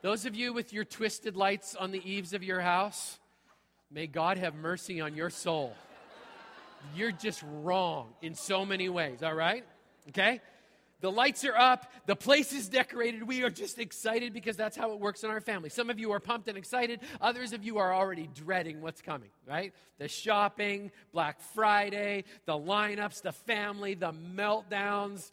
Those 0.00 0.26
of 0.26 0.36
you 0.36 0.52
with 0.52 0.72
your 0.72 0.84
twisted 0.84 1.36
lights 1.36 1.74
on 1.74 1.90
the 1.90 2.08
eaves 2.08 2.34
of 2.34 2.44
your 2.44 2.60
house, 2.60 3.18
may 3.90 4.06
God 4.06 4.38
have 4.38 4.54
mercy 4.54 5.00
on 5.00 5.16
your 5.16 5.30
soul 5.30 5.74
you're 6.94 7.12
just 7.12 7.42
wrong 7.62 8.08
in 8.20 8.34
so 8.34 8.64
many 8.64 8.88
ways, 8.88 9.22
all 9.22 9.34
right? 9.34 9.64
Okay? 10.08 10.40
The 11.02 11.10
lights 11.10 11.44
are 11.44 11.56
up, 11.56 11.92
the 12.06 12.14
place 12.14 12.52
is 12.52 12.68
decorated. 12.68 13.24
We 13.24 13.42
are 13.42 13.50
just 13.50 13.78
excited 13.78 14.32
because 14.32 14.56
that's 14.56 14.76
how 14.76 14.92
it 14.92 15.00
works 15.00 15.24
in 15.24 15.30
our 15.30 15.40
family. 15.40 15.68
Some 15.68 15.90
of 15.90 15.98
you 15.98 16.12
are 16.12 16.20
pumped 16.20 16.48
and 16.48 16.56
excited, 16.56 17.00
others 17.20 17.52
of 17.52 17.64
you 17.64 17.78
are 17.78 17.92
already 17.92 18.30
dreading 18.34 18.80
what's 18.80 19.02
coming, 19.02 19.30
right? 19.46 19.74
The 19.98 20.06
shopping, 20.06 20.92
Black 21.12 21.40
Friday, 21.54 22.22
the 22.46 22.52
lineups, 22.52 23.20
the 23.20 23.32
family, 23.32 23.94
the 23.94 24.12
meltdowns. 24.12 25.30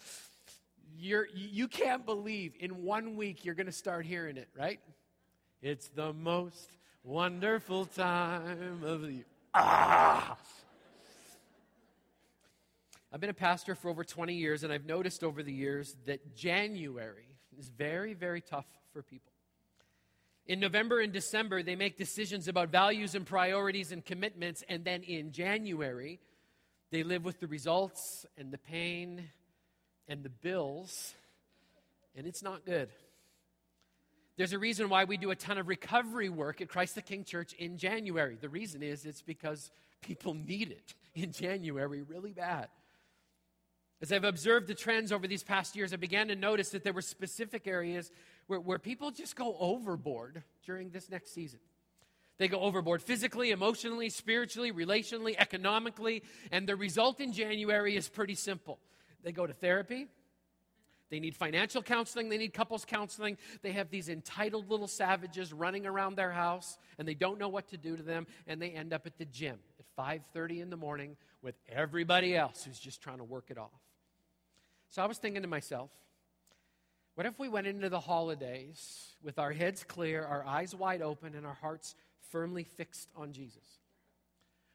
You're, 0.98 1.28
you 1.34 1.68
can't 1.68 2.04
believe 2.04 2.54
in 2.60 2.84
one 2.84 3.16
week 3.16 3.46
you're 3.46 3.56
going 3.56 3.68
to 3.68 3.72
start 3.72 4.08
hearing 4.08 4.38
it, 4.38 4.50
right? 4.58 4.80
It's 5.62 5.90
the 5.90 6.14
most 6.14 6.72
wonderful 7.04 7.86
time 7.86 8.82
of 8.84 9.02
the 9.02 9.12
year. 9.12 9.26
Ah! 9.54 10.36
I've 13.12 13.20
been 13.20 13.32
a 13.32 13.34
pastor 13.34 13.74
for 13.74 13.90
over 13.90 14.04
20 14.04 14.36
years, 14.36 14.64
and 14.64 14.72
I've 14.72 14.86
noticed 14.86 15.24
over 15.24 15.42
the 15.42 15.52
years 15.52 15.96
that 16.06 16.36
January 16.36 17.38
is 17.58 17.70
very, 17.70 18.14
very 18.14 18.40
tough 18.40 18.68
for 18.94 19.02
people. 19.02 19.34
In 20.46 20.60
November 20.60 21.00
and 21.00 21.12
December, 21.12 21.64
they 21.64 21.76
make 21.76 21.98
decisions 21.98 22.48
about 22.48 22.70
values 22.70 23.16
and 23.16 23.26
priorities 23.26 23.92
and 23.92 24.06
commitments, 24.06 24.64
and 24.70 24.86
then 24.86 25.02
in 25.04 25.32
January, 25.32 26.20
they 26.92 27.02
live 27.02 27.26
with 27.26 27.40
the 27.40 27.48
results 27.48 28.28
and 28.38 28.52
the 28.52 28.58
pain 28.60 29.30
and 30.08 30.24
the 30.24 30.30
bills, 30.30 31.16
and 32.16 32.28
it's 32.28 32.44
not 32.44 32.64
good. 32.64 32.90
There's 34.38 34.54
a 34.54 34.60
reason 34.60 34.88
why 34.88 35.04
we 35.04 35.18
do 35.18 35.32
a 35.32 35.36
ton 35.36 35.58
of 35.58 35.68
recovery 35.68 36.30
work 36.30 36.62
at 36.62 36.70
Christ 36.70 36.96
the 36.96 37.02
King 37.02 37.24
Church 37.24 37.54
in 37.54 37.78
January. 37.78 38.38
The 38.40 38.50
reason 38.50 38.84
is 38.84 39.06
it's 39.06 39.22
because 39.24 39.72
people 40.02 40.34
need 40.36 40.72
it 40.72 40.94
in 41.16 41.32
January 41.32 42.04
really 42.04 42.34
bad. 42.34 42.70
As 44.02 44.12
I've 44.14 44.24
observed 44.24 44.68
the 44.68 44.76
trends 44.76 45.12
over 45.12 45.28
these 45.28 45.44
past 45.44 45.76
years, 45.76 45.92
I 45.92 45.98
began 45.98 46.30
to 46.30 46.36
notice 46.36 46.70
that 46.70 46.84
there 46.84 46.94
were 46.94 47.02
specific 47.02 47.68
areas 47.68 48.12
where, 48.48 48.60
where 48.60 48.80
people 48.80 49.12
just 49.12 49.36
go 49.36 49.58
overboard 49.60 50.44
during 50.66 50.90
this 50.90 51.10
next 51.10 51.34
season. 51.34 51.60
They 52.38 52.48
go 52.48 52.62
overboard 52.62 53.02
physically, 53.02 53.52
emotionally, 53.52 54.10
spiritually, 54.10 54.72
relationally, 54.72 55.36
economically, 55.38 56.24
and 56.52 56.66
the 56.66 56.78
result 56.78 57.20
in 57.20 57.34
January 57.34 57.98
is 57.98 58.08
pretty 58.08 58.36
simple. 58.36 58.80
They 59.22 59.34
go 59.34 59.46
to 59.46 59.52
therapy, 59.52 60.08
they 61.10 61.20
need 61.20 61.36
financial 61.36 61.82
counseling, 61.82 62.30
they 62.30 62.38
need 62.38 62.54
couples 62.54 62.86
counseling. 62.86 63.38
They 63.62 63.72
have 63.72 63.90
these 63.90 64.10
entitled 64.10 64.70
little 64.70 64.88
savages 64.88 65.52
running 65.52 65.86
around 65.86 66.16
their 66.16 66.32
house 66.32 66.78
and 66.98 67.08
they 67.08 67.16
don't 67.16 67.40
know 67.40 67.50
what 67.50 67.68
to 67.70 67.78
do 67.78 67.98
to 67.98 68.04
them 68.04 68.28
and 68.48 68.62
they 68.62 68.70
end 68.70 68.94
up 68.94 69.06
at 69.06 69.18
the 69.18 69.26
gym 69.26 69.60
at 69.80 69.86
5:30 69.98 70.62
in 70.62 70.70
the 70.70 70.78
morning 70.78 71.18
with 71.42 71.56
everybody 71.68 72.38
else 72.38 72.64
who's 72.64 72.80
just 72.80 73.02
trying 73.02 73.18
to 73.18 73.24
work 73.24 73.46
it 73.50 73.58
off. 73.58 73.89
So 74.90 75.04
I 75.04 75.06
was 75.06 75.18
thinking 75.18 75.44
to 75.44 75.48
myself, 75.48 75.92
what 77.16 77.26
if 77.26 77.38
we 77.38 77.50
went 77.50 77.68
into 77.68 77.90
the 77.90 78.00
holidays 78.00 79.16
with 79.22 79.40
our 79.40 79.52
heads 79.52 79.84
clear, 79.84 80.24
our 80.24 80.46
eyes 80.46 80.74
wide 80.74 81.02
open, 81.02 81.36
and 81.36 81.46
our 81.46 81.54
hearts 81.54 81.96
firmly 82.32 82.64
fixed 82.64 83.10
on 83.16 83.34
Jesus? 83.34 83.64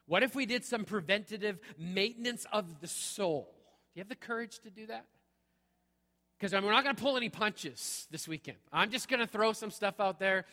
What 0.07 0.23
if 0.23 0.35
we 0.35 0.45
did 0.47 0.65
some 0.65 0.85
preventative 0.85 1.59
maintenance 1.79 2.47
of 2.53 2.81
the 2.81 2.87
soul? 2.87 3.49
Do 3.95 3.99
you 3.99 4.01
have 4.01 4.09
the 4.09 4.15
courage 4.15 4.61
to 4.61 4.71
do 4.71 4.87
that? 4.87 5.07
Because 6.39 6.53
I 6.53 6.59
mean, 6.59 6.67
we're 6.67 6.73
not 6.73 6.85
going 6.85 6.95
to 6.95 7.03
pull 7.03 7.17
any 7.17 7.29
punches 7.31 8.07
this 8.11 8.29
weekend. 8.29 8.59
I'm 8.73 8.91
just 8.91 9.09
going 9.09 9.21
to 9.21 9.27
throw 9.27 9.53
some 9.53 9.71
stuff 9.71 9.99
out 9.99 10.19
there. 10.19 10.45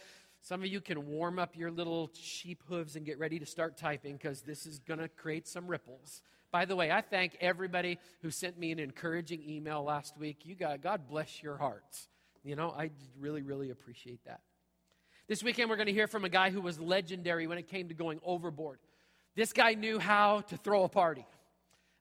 Some 0.41 0.62
of 0.62 0.68
you 0.68 0.82
can 0.82 1.08
warm 1.08 1.38
up 1.38 1.56
your 1.56 1.70
little 1.70 2.10
sheep 2.13 2.63
hooves 2.68 2.96
and 2.96 3.06
get 3.06 3.20
ready 3.20 3.38
to 3.39 3.46
start 3.46 3.77
typing 3.77 4.13
because 4.13 4.41
this 4.41 4.65
is 4.65 4.80
going 4.80 5.00
to 5.00 5.08
create 5.08 5.48
some 5.48 5.68
ripples. 5.68 6.22
By 6.51 6.65
the 6.65 6.75
way, 6.75 6.91
I 6.91 7.01
thank 7.01 7.38
everybody 7.39 7.98
who 8.22 8.29
sent 8.29 8.60
me 8.60 8.72
an 8.72 8.79
encouraging 8.79 9.41
email 9.48 9.84
last 9.84 10.17
week. 10.17 10.39
You 10.43 10.55
got 10.55 10.81
God 10.81 11.08
bless 11.08 11.41
your 11.41 11.58
hearts. 11.58 12.10
You 12.43 12.55
know, 12.55 12.72
I 12.72 12.91
really, 13.20 13.41
really 13.41 13.70
appreciate 13.70 14.24
that. 14.25 14.41
This 15.27 15.43
weekend, 15.43 15.70
we're 15.70 15.77
going 15.77 15.88
to 15.88 15.93
hear 15.93 16.08
from 16.08 16.25
a 16.25 16.29
guy 16.29 16.50
who 16.50 16.60
was 16.60 16.79
legendary 16.79 17.48
when 17.48 17.58
it 17.58 17.70
came 17.70 17.88
to 17.88 17.93
going 17.93 18.20
overboard. 18.24 18.79
This 19.36 19.53
guy 19.53 19.75
knew 19.75 19.98
how 19.98 20.41
to 20.41 20.58
throw 20.58 20.84
a 20.84 20.89
party. 20.89 21.25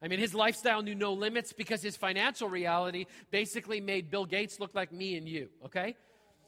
I 0.02 0.08
mean, 0.08 0.18
his 0.18 0.34
lifestyle 0.34 0.82
knew 0.82 0.94
no 0.94 1.12
limits 1.12 1.52
because 1.52 1.82
his 1.82 1.96
financial 1.96 2.48
reality 2.48 3.04
basically 3.30 3.80
made 3.80 4.10
Bill 4.10 4.24
Gates 4.24 4.58
look 4.58 4.74
like 4.74 4.92
me 4.92 5.16
and 5.16 5.28
you, 5.28 5.48
okay? 5.66 5.94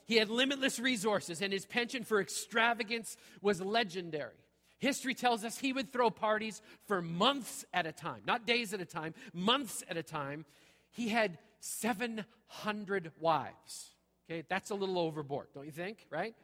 He 0.07 0.17
had 0.17 0.31
limitless 0.31 0.81
resources, 0.81 1.43
and 1.43 1.53
his 1.53 1.67
penchant 1.67 2.07
for 2.07 2.21
extravagance 2.21 3.17
was 3.43 3.61
legendary. 3.61 4.35
History 4.83 5.15
tells 5.15 5.45
us 5.45 5.57
he 5.57 5.73
would 5.73 5.93
throw 5.93 6.11
parties 6.11 6.61
for 6.87 7.01
months 7.01 7.65
at 7.73 7.87
a 7.87 7.93
time, 7.93 8.23
not 8.27 8.47
days 8.47 8.75
at 8.75 8.81
a 8.81 8.85
time, 8.85 9.15
months 9.33 9.83
at 9.89 9.97
a 9.97 10.03
time. 10.03 10.45
He 10.91 11.09
had 11.09 11.39
700 11.61 13.13
wives. 13.19 13.91
Okay, 14.29 14.45
that's 14.49 14.71
a 14.71 14.75
little 14.75 14.99
overboard, 14.99 15.47
don't 15.55 15.65
you 15.65 15.73
think, 15.73 16.07
right? 16.11 16.35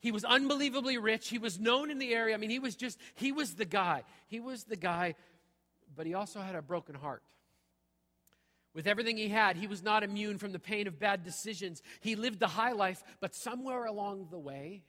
He 0.00 0.12
was 0.12 0.24
unbelievably 0.24 0.98
rich. 0.98 1.28
He 1.28 1.38
was 1.38 1.58
known 1.58 1.90
in 1.90 1.98
the 1.98 2.14
area. 2.14 2.34
I 2.34 2.38
mean, 2.38 2.50
he 2.50 2.58
was 2.58 2.76
just, 2.76 2.98
he 3.14 3.32
was 3.32 3.54
the 3.54 3.64
guy. 3.64 4.04
He 4.28 4.40
was 4.40 4.64
the 4.64 4.76
guy 4.76 5.14
but 5.96 6.06
he 6.06 6.14
also 6.14 6.40
had 6.40 6.54
a 6.54 6.62
broken 6.62 6.94
heart. 6.94 7.22
With 8.74 8.86
everything 8.86 9.16
he 9.16 9.28
had, 9.28 9.56
he 9.56 9.68
was 9.68 9.82
not 9.82 10.02
immune 10.02 10.38
from 10.38 10.52
the 10.52 10.58
pain 10.58 10.86
of 10.88 10.98
bad 10.98 11.22
decisions. 11.22 11.80
He 12.00 12.16
lived 12.16 12.40
the 12.40 12.48
high 12.48 12.72
life, 12.72 13.02
but 13.20 13.34
somewhere 13.34 13.84
along 13.84 14.28
the 14.30 14.38
way, 14.38 14.82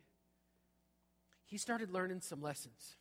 he 1.46 1.58
started 1.58 1.92
learning 1.92 2.22
some 2.22 2.42
lessons. 2.42 2.98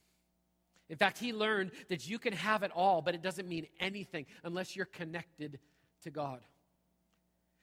In 0.89 0.97
fact, 0.97 1.19
he 1.19 1.33
learned 1.33 1.71
that 1.89 2.09
you 2.09 2.19
can 2.19 2.35
have 2.35 2.63
it 2.63 2.71
all, 2.75 3.01
but 3.01 3.15
it 3.15 3.23
doesn't 3.23 3.49
mean 3.49 3.67
anything 3.81 4.27
unless 4.43 4.77
you're 4.77 4.85
connected 4.87 5.59
to 6.03 6.11
God. 6.11 6.41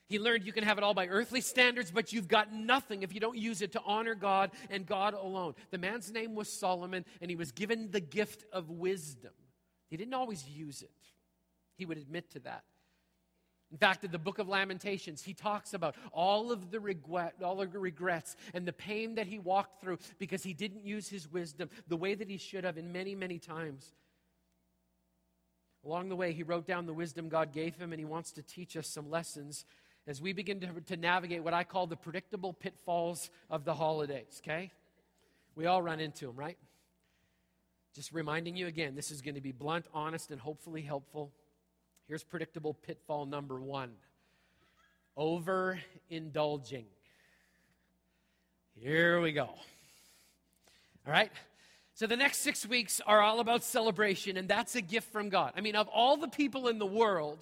He 0.08 0.20
learned 0.20 0.46
you 0.46 0.52
can 0.52 0.66
have 0.66 0.78
it 0.78 0.84
all 0.84 0.94
by 0.94 1.08
earthly 1.08 1.40
standards, 1.40 1.90
but 1.90 2.12
you've 2.12 2.28
got 2.28 2.52
nothing 2.52 3.04
if 3.04 3.14
you 3.14 3.22
don't 3.22 3.38
use 3.38 3.62
it 3.62 3.72
to 3.74 3.82
honor 3.86 4.16
God 4.16 4.52
and 4.70 4.86
God 4.86 5.14
alone. 5.14 5.54
The 5.70 5.78
man's 5.78 6.12
name 6.12 6.36
was 6.36 6.52
Solomon, 6.52 7.06
and 7.22 7.30
he 7.30 7.38
was 7.38 7.54
given 7.54 7.92
the 7.92 8.02
gift 8.02 8.44
of 8.52 8.70
wisdom. 8.70 9.32
He 9.90 9.96
didn't 9.96 10.14
always 10.14 10.46
use 10.50 10.82
it, 10.82 10.92
he 11.78 11.86
would 11.86 11.98
admit 11.98 12.32
to 12.32 12.40
that. 12.40 12.64
In 13.72 13.78
fact, 13.78 14.04
in 14.04 14.12
the 14.12 14.20
book 14.20 14.38
of 14.38 14.50
Lamentations, 14.50 15.24
he 15.24 15.34
talks 15.34 15.74
about 15.74 15.96
all 16.12 16.52
of 16.52 16.72
the 16.72 16.80
regret, 16.80 17.36
all 17.42 17.62
of 17.62 17.72
the 17.72 17.80
regrets 17.80 18.36
and 18.54 18.68
the 18.68 18.74
pain 18.74 19.16
that 19.16 19.28
he 19.28 19.40
walked 19.40 19.80
through 19.80 19.98
because 20.20 20.44
he 20.44 20.54
didn't 20.54 20.86
use 20.86 21.08
his 21.08 21.32
wisdom 21.32 21.70
the 21.88 21.96
way 21.96 22.14
that 22.14 22.30
he 22.30 22.38
should 22.38 22.66
have 22.66 22.78
in 22.78 22.92
many, 22.92 23.16
many 23.16 23.40
times. 23.40 23.94
Along 25.86 26.10
the 26.10 26.16
way, 26.16 26.34
he 26.34 26.44
wrote 26.44 26.68
down 26.68 26.86
the 26.86 26.94
wisdom 26.94 27.30
God 27.30 27.54
gave 27.54 27.76
him, 27.76 27.92
and 27.94 28.00
he 28.00 28.06
wants 28.06 28.32
to 28.34 28.44
teach 28.44 28.76
us 28.76 28.88
some 28.88 29.10
lessons 29.10 29.66
as 30.06 30.22
we 30.22 30.34
begin 30.34 30.60
to, 30.60 30.68
to 30.88 30.98
navigate 30.98 31.44
what 31.44 31.54
I 31.54 31.64
call 31.64 31.88
the 31.88 31.96
predictable 31.96 32.54
pitfalls 32.54 33.30
of 33.50 33.66
the 33.66 33.74
holidays, 33.74 34.42
okay? 34.44 34.72
We 35.56 35.66
all 35.66 35.82
run 35.82 36.00
into 36.00 36.28
them, 36.28 36.36
right? 36.36 36.58
Just 37.96 38.12
reminding 38.12 38.56
you 38.56 38.68
again, 38.68 38.96
this 38.96 39.12
is 39.12 39.22
going 39.22 39.36
to 39.36 39.42
be 39.42 39.52
blunt, 39.52 39.86
honest, 39.94 40.32
and 40.32 40.40
hopefully 40.40 40.82
helpful. 40.82 41.32
Here's 42.12 42.24
predictable 42.26 42.74
pitfall 42.74 43.26
number 43.26 43.62
one 43.62 43.94
overindulging. 45.18 46.84
Here 48.76 49.22
we 49.22 49.32
go. 49.32 49.44
All 49.44 49.58
right? 51.08 51.32
So 51.94 52.08
the 52.08 52.18
next 52.18 52.40
six 52.40 52.66
weeks 52.66 53.00
are 53.08 53.22
all 53.22 53.40
about 53.40 53.64
celebration, 53.64 54.36
and 54.36 54.50
that's 54.50 54.76
a 54.76 54.82
gift 54.82 55.10
from 55.14 55.30
God. 55.30 55.54
I 55.56 55.62
mean, 55.62 55.78
of 55.78 55.88
all 55.88 56.18
the 56.18 56.28
people 56.28 56.68
in 56.68 56.80
the 56.80 56.86
world, 56.86 57.40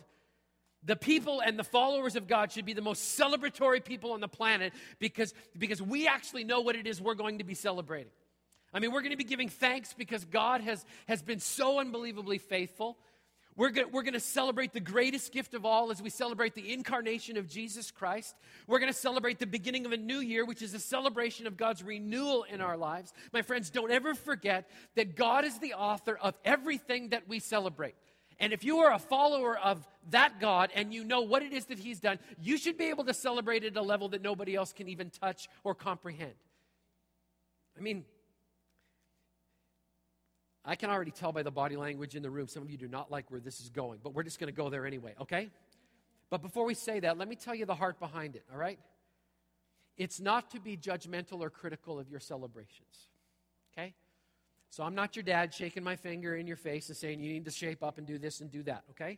the 0.83 0.95
people 0.95 1.39
and 1.39 1.57
the 1.57 1.63
followers 1.63 2.15
of 2.15 2.27
God 2.27 2.51
should 2.51 2.65
be 2.65 2.73
the 2.73 2.83
most 2.83 3.19
celebratory 3.19 3.83
people 3.83 4.11
on 4.11 4.21
the 4.21 4.27
planet 4.27 4.71
because, 4.99 5.33
because 5.57 5.81
we 5.81 6.07
actually 6.07 6.43
know 6.43 6.61
what 6.61 6.75
it 6.75 6.85
is 6.85 7.01
we're 7.01 7.15
going 7.15 7.39
to 7.39 7.43
be 7.43 7.55
celebrating. 7.55 8.11
I 8.71 8.79
mean, 8.79 8.91
we're 8.91 9.01
going 9.01 9.13
to 9.13 9.17
be 9.17 9.23
giving 9.23 9.49
thanks 9.49 9.95
because 9.97 10.25
God 10.25 10.61
has, 10.61 10.85
has 11.07 11.23
been 11.23 11.39
so 11.39 11.79
unbelievably 11.79 12.37
faithful. 12.37 12.99
We're 13.59 13.71
going, 13.71 13.91
we're 13.91 14.03
to 14.03 14.21
celebrate 14.21 14.71
the 14.71 14.79
greatest 14.79 15.33
gift 15.33 15.53
of 15.53 15.65
all 15.65 15.91
as 15.91 16.01
we 16.01 16.09
celebrate 16.09 16.55
the 16.55 16.71
incarnation 16.71 17.35
of 17.35 17.45
Jesus 17.45 17.91
Christ. 17.91 18.33
We're 18.67 18.79
going 18.79 18.89
to 18.89 18.97
celebrate 18.97 19.37
the 19.37 19.45
beginning 19.45 19.85
of 19.85 19.91
a 19.91 19.97
new 19.97 20.19
year, 20.19 20.45
which 20.45 20.61
is 20.61 20.73
a 20.73 20.79
celebration 20.79 21.45
of 21.45 21.57
God's 21.57 21.83
renewal 21.83 22.43
in 22.43 22.61
our 22.61 22.77
lives. 22.77 23.11
My 23.33 23.41
friends, 23.41 23.69
don't 23.69 23.91
ever 23.91 24.15
forget 24.15 24.69
that 24.95 25.17
God 25.17 25.43
is 25.43 25.59
the 25.59 25.73
author 25.73 26.17
of 26.17 26.35
everything 26.45 27.09
that 27.09 27.27
we 27.27 27.39
celebrate. 27.39 27.95
And 28.39 28.53
if 28.53 28.63
you 28.63 28.77
are 28.77 28.93
a 28.93 28.99
follower 28.99 29.59
of 29.59 29.85
that 30.11 30.39
God 30.39 30.69
and 30.73 30.93
you 30.93 31.03
know 31.03 31.19
what 31.19 31.43
it 31.43 31.51
is 31.51 31.65
that 31.65 31.79
He's 31.79 31.99
done, 31.99 32.17
you 32.41 32.57
should 32.57 32.77
be 32.77 32.85
able 32.85 33.03
to 33.03 33.13
celebrate 33.13 33.65
at 33.65 33.75
a 33.75 33.81
level 33.81 34.07
that 34.09 34.21
nobody 34.21 34.55
else 34.55 34.71
can 34.71 34.87
even 34.87 35.09
touch 35.09 35.49
or 35.65 35.75
comprehend. 35.75 36.35
I 37.77 37.81
mean, 37.81 38.05
I 40.65 40.75
can 40.75 40.89
already 40.89 41.11
tell 41.11 41.31
by 41.31 41.43
the 41.43 41.51
body 41.51 41.77
language 41.77 42.15
in 42.15 42.23
the 42.23 42.29
room, 42.29 42.47
some 42.47 42.63
of 42.63 42.69
you 42.69 42.77
do 42.77 42.87
not 42.87 43.09
like 43.09 43.31
where 43.31 43.39
this 43.39 43.59
is 43.61 43.69
going, 43.69 43.99
but 44.03 44.13
we're 44.13 44.23
just 44.23 44.39
going 44.39 44.53
to 44.53 44.55
go 44.55 44.69
there 44.69 44.85
anyway, 44.85 45.15
okay? 45.21 45.49
But 46.29 46.41
before 46.41 46.65
we 46.65 46.73
say 46.73 46.99
that, 46.99 47.17
let 47.17 47.27
me 47.27 47.35
tell 47.35 47.55
you 47.55 47.65
the 47.65 47.75
heart 47.75 47.99
behind 47.99 48.35
it, 48.35 48.43
all 48.51 48.59
right? 48.59 48.79
It's 49.97 50.19
not 50.19 50.51
to 50.51 50.59
be 50.59 50.77
judgmental 50.77 51.39
or 51.39 51.49
critical 51.49 51.99
of 51.99 52.09
your 52.09 52.19
celebrations, 52.19 53.07
okay? 53.73 53.93
So 54.69 54.83
I'm 54.83 54.95
not 54.95 55.15
your 55.15 55.23
dad 55.23 55.53
shaking 55.53 55.83
my 55.83 55.95
finger 55.95 56.35
in 56.35 56.45
your 56.45 56.57
face 56.57 56.89
and 56.89 56.97
saying 56.97 57.21
you 57.21 57.31
need 57.31 57.45
to 57.45 57.51
shape 57.51 57.81
up 57.81 57.97
and 57.97 58.05
do 58.05 58.17
this 58.17 58.41
and 58.41 58.51
do 58.51 58.61
that, 58.63 58.83
okay? 58.91 59.17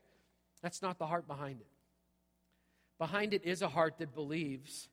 That's 0.62 0.82
not 0.82 1.00
the 1.00 1.08
heart 1.08 1.28
behind 1.28 1.60
it. 1.60 1.68
Behind 2.98 3.34
it 3.34 3.44
is 3.44 3.62
a 3.62 3.68
heart 3.68 3.98
that 3.98 4.14
believes 4.14 4.88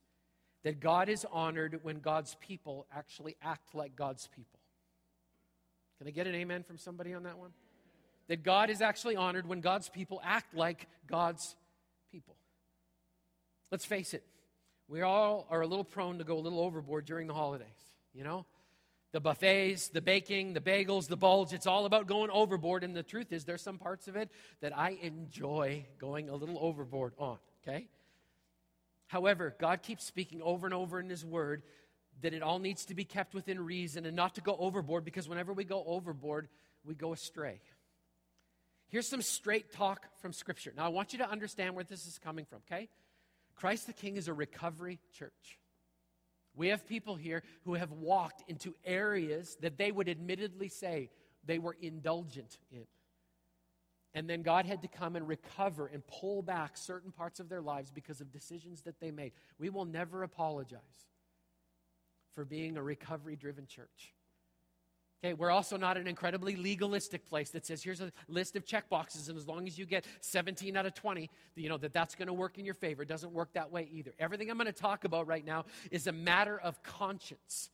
that 0.64 0.80
God 0.80 1.08
is 1.08 1.26
honored 1.30 1.80
when 1.82 2.00
God's 2.00 2.36
people 2.40 2.86
actually 2.94 3.36
act 3.42 3.74
like 3.74 3.94
God's 3.94 4.28
people. 4.34 4.57
Can 5.98 6.06
I 6.06 6.10
get 6.10 6.26
an 6.26 6.34
amen 6.34 6.62
from 6.62 6.78
somebody 6.78 7.14
on 7.14 7.24
that 7.24 7.38
one? 7.38 7.50
That 8.28 8.42
God 8.42 8.70
is 8.70 8.80
actually 8.80 9.16
honored 9.16 9.46
when 9.46 9.60
God's 9.60 9.88
people 9.88 10.20
act 10.24 10.54
like 10.54 10.86
God's 11.06 11.56
people. 12.12 12.36
Let's 13.70 13.84
face 13.84 14.14
it, 14.14 14.24
we 14.88 15.02
all 15.02 15.46
are 15.50 15.60
a 15.60 15.66
little 15.66 15.84
prone 15.84 16.18
to 16.18 16.24
go 16.24 16.38
a 16.38 16.40
little 16.40 16.60
overboard 16.60 17.04
during 17.04 17.26
the 17.26 17.34
holidays, 17.34 17.66
you 18.14 18.24
know? 18.24 18.46
The 19.12 19.20
buffets, 19.20 19.88
the 19.88 20.02
baking, 20.02 20.52
the 20.52 20.60
bagels, 20.60 21.08
the 21.08 21.16
bulge, 21.16 21.52
it's 21.52 21.66
all 21.66 21.86
about 21.86 22.06
going 22.06 22.30
overboard. 22.30 22.84
And 22.84 22.94
the 22.94 23.02
truth 23.02 23.32
is, 23.32 23.44
there's 23.44 23.62
some 23.62 23.78
parts 23.78 24.06
of 24.06 24.16
it 24.16 24.30
that 24.60 24.76
I 24.76 24.98
enjoy 25.02 25.86
going 25.98 26.28
a 26.28 26.34
little 26.34 26.58
overboard 26.60 27.14
on, 27.18 27.38
okay? 27.62 27.88
However, 29.06 29.54
God 29.58 29.82
keeps 29.82 30.04
speaking 30.04 30.42
over 30.42 30.66
and 30.66 30.74
over 30.74 31.00
in 31.00 31.08
His 31.08 31.24
Word 31.24 31.62
that 32.22 32.34
it 32.34 32.42
all 32.42 32.58
needs 32.58 32.84
to 32.86 32.94
be 32.94 33.04
kept 33.04 33.34
within 33.34 33.64
reason 33.64 34.06
and 34.06 34.16
not 34.16 34.34
to 34.34 34.40
go 34.40 34.56
overboard 34.58 35.04
because 35.04 35.28
whenever 35.28 35.52
we 35.52 35.64
go 35.64 35.84
overboard, 35.86 36.48
we 36.84 36.94
go 36.94 37.12
astray. 37.12 37.60
Here's 38.88 39.06
some 39.06 39.22
straight 39.22 39.72
talk 39.72 40.06
from 40.20 40.32
Scripture. 40.32 40.72
Now, 40.76 40.86
I 40.86 40.88
want 40.88 41.12
you 41.12 41.18
to 41.20 41.30
understand 41.30 41.74
where 41.74 41.84
this 41.84 42.06
is 42.06 42.18
coming 42.18 42.46
from, 42.46 42.60
okay? 42.70 42.88
Christ 43.54 43.86
the 43.86 43.92
King 43.92 44.16
is 44.16 44.28
a 44.28 44.32
recovery 44.32 44.98
church. 45.12 45.58
We 46.56 46.68
have 46.68 46.88
people 46.88 47.14
here 47.14 47.42
who 47.64 47.74
have 47.74 47.92
walked 47.92 48.48
into 48.48 48.74
areas 48.84 49.56
that 49.60 49.76
they 49.76 49.92
would 49.92 50.08
admittedly 50.08 50.68
say 50.68 51.10
they 51.44 51.58
were 51.58 51.76
indulgent 51.80 52.58
in. 52.72 52.86
And 54.14 54.28
then 54.28 54.42
God 54.42 54.64
had 54.64 54.82
to 54.82 54.88
come 54.88 55.16
and 55.16 55.28
recover 55.28 55.86
and 55.86 56.04
pull 56.06 56.42
back 56.42 56.76
certain 56.76 57.12
parts 57.12 57.40
of 57.40 57.48
their 57.48 57.60
lives 57.60 57.90
because 57.92 58.20
of 58.20 58.32
decisions 58.32 58.82
that 58.82 58.98
they 59.00 59.10
made. 59.10 59.32
We 59.58 59.68
will 59.68 59.84
never 59.84 60.22
apologize 60.22 60.80
for 62.38 62.44
being 62.44 62.76
a 62.76 62.82
recovery 62.84 63.34
driven 63.34 63.66
church. 63.66 64.14
Okay, 65.24 65.34
we're 65.34 65.50
also 65.50 65.76
not 65.76 65.96
an 65.96 66.06
incredibly 66.06 66.54
legalistic 66.54 67.28
place 67.28 67.50
that 67.50 67.66
says 67.66 67.82
here's 67.82 68.00
a 68.00 68.12
list 68.28 68.54
of 68.54 68.64
check 68.64 68.88
boxes, 68.88 69.28
and 69.28 69.36
as 69.36 69.48
long 69.48 69.66
as 69.66 69.76
you 69.76 69.84
get 69.84 70.06
17 70.20 70.76
out 70.76 70.86
of 70.86 70.94
20, 70.94 71.28
you 71.56 71.68
know 71.68 71.78
that 71.78 71.92
that's 71.92 72.14
going 72.14 72.28
to 72.28 72.32
work 72.32 72.56
in 72.56 72.64
your 72.64 72.74
favor. 72.74 73.02
It 73.02 73.08
doesn't 73.08 73.32
work 73.32 73.54
that 73.54 73.72
way 73.72 73.88
either. 73.90 74.12
Everything 74.20 74.52
I'm 74.52 74.56
going 74.56 74.66
to 74.66 74.72
talk 74.72 75.02
about 75.02 75.26
right 75.26 75.44
now 75.44 75.64
is 75.90 76.06
a 76.06 76.12
matter 76.12 76.56
of 76.60 76.80
conscience 76.84 77.70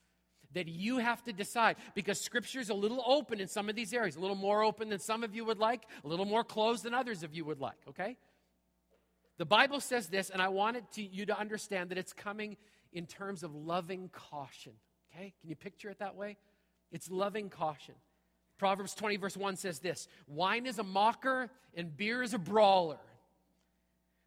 that 0.55 0.67
you 0.67 0.97
have 0.97 1.23
to 1.25 1.35
decide 1.35 1.77
because 1.95 2.19
scripture 2.19 2.61
is 2.61 2.71
a 2.71 2.75
little 2.75 3.05
open 3.07 3.41
in 3.41 3.49
some 3.49 3.69
of 3.69 3.77
these 3.77 3.93
areas, 3.93 4.17
a 4.17 4.21
little 4.21 4.35
more 4.35 4.63
open 4.63 4.89
than 4.89 4.99
some 4.99 5.23
of 5.23 5.35
you 5.35 5.45
would 5.45 5.59
like, 5.59 5.83
a 6.07 6.09
little 6.09 6.25
more 6.25 6.43
closed 6.43 6.85
than 6.85 6.95
others 6.95 7.23
of 7.23 7.35
you 7.35 7.45
would 7.45 7.61
like, 7.61 7.77
okay? 7.87 8.17
The 9.37 9.45
Bible 9.45 9.81
says 9.81 10.09
this, 10.09 10.31
and 10.31 10.41
I 10.41 10.49
wanted 10.49 10.91
to, 10.93 11.03
you 11.03 11.27
to 11.27 11.39
understand 11.39 11.91
that 11.91 11.99
it's 11.99 12.15
coming 12.15 12.57
in 12.95 13.07
terms 13.07 13.43
of 13.43 13.55
loving 13.55 14.09
caution. 14.09 14.73
Okay? 15.13 15.35
Can 15.41 15.51
you 15.51 15.57
picture 15.57 15.91
it 15.91 15.99
that 15.99 16.17
way? 16.17 16.37
It's 16.91 17.11
loving 17.11 17.51
caution. 17.51 17.95
Proverbs 18.57 18.95
20, 18.95 19.17
verse 19.17 19.37
1 19.37 19.57
says 19.57 19.81
this 19.81 20.09
Wine 20.27 20.65
is 20.65 20.79
a 20.79 20.85
mocker, 20.85 21.51
and 21.75 21.95
beer 21.95 22.23
is 22.23 22.33
a 22.33 22.39
brawler. 22.39 22.99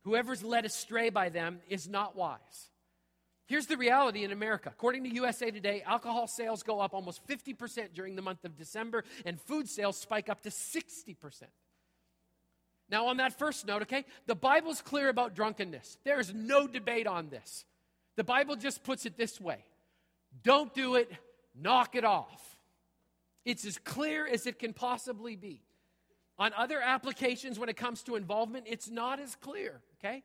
Whoever's 0.03 0.43
led 0.43 0.65
astray 0.65 1.09
by 1.09 1.29
them 1.29 1.59
is 1.67 1.89
not 1.89 2.15
wise. 2.15 2.69
Here's 3.47 3.67
the 3.67 3.77
reality 3.77 4.25
in 4.25 4.31
America. 4.31 4.69
According 4.69 5.05
to 5.05 5.13
USA 5.15 5.51
Today, 5.51 5.81
alcohol 5.85 6.27
sales 6.27 6.63
go 6.63 6.81
up 6.81 6.93
almost 6.93 7.25
50% 7.27 7.93
during 7.93 8.15
the 8.15 8.21
month 8.21 8.43
of 8.43 8.57
December, 8.57 9.05
and 9.25 9.39
food 9.39 9.69
sales 9.69 9.97
spike 9.97 10.27
up 10.29 10.41
to 10.41 10.49
60%. 10.49 11.15
Now, 12.89 13.07
on 13.07 13.17
that 13.17 13.37
first 13.37 13.65
note, 13.65 13.83
okay, 13.83 14.05
the 14.25 14.35
Bible's 14.35 14.81
clear 14.81 15.09
about 15.09 15.35
drunkenness. 15.35 15.97
There 16.03 16.19
is 16.19 16.33
no 16.33 16.67
debate 16.67 17.07
on 17.07 17.29
this. 17.29 17.65
The 18.17 18.23
Bible 18.23 18.57
just 18.57 18.83
puts 18.83 19.05
it 19.05 19.15
this 19.15 19.39
way 19.39 19.63
don't 20.43 20.73
do 20.73 20.95
it, 20.95 21.09
knock 21.55 21.95
it 21.95 22.03
off. 22.03 22.57
It's 23.45 23.65
as 23.65 23.77
clear 23.77 24.27
as 24.27 24.45
it 24.45 24.59
can 24.59 24.73
possibly 24.73 25.37
be. 25.37 25.61
On 26.37 26.51
other 26.55 26.81
applications, 26.81 27.57
when 27.57 27.69
it 27.69 27.77
comes 27.77 28.03
to 28.03 28.15
involvement, 28.15 28.65
it's 28.67 28.89
not 28.89 29.19
as 29.19 29.35
clear, 29.35 29.81
okay? 29.97 30.21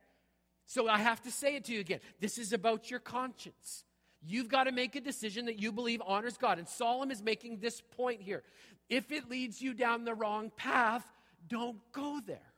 So 0.65 0.87
I 0.87 0.99
have 0.99 1.21
to 1.23 1.31
say 1.31 1.55
it 1.55 1.65
to 1.65 1.73
you 1.73 1.79
again. 1.79 1.99
This 2.19 2.37
is 2.37 2.53
about 2.53 2.91
your 2.91 2.99
conscience. 2.99 3.85
You've 4.25 4.49
got 4.49 4.65
to 4.65 4.71
make 4.71 4.95
a 4.95 5.01
decision 5.01 5.45
that 5.45 5.59
you 5.59 5.71
believe 5.71 6.01
honors 6.05 6.37
God. 6.37 6.59
And 6.59 6.67
Solomon 6.67 7.11
is 7.11 7.21
making 7.21 7.59
this 7.59 7.81
point 7.81 8.21
here. 8.21 8.43
If 8.89 9.11
it 9.11 9.29
leads 9.29 9.61
you 9.61 9.73
down 9.73 10.05
the 10.05 10.13
wrong 10.13 10.51
path, 10.55 11.05
don't 11.47 11.79
go 11.91 12.19
there. 12.25 12.53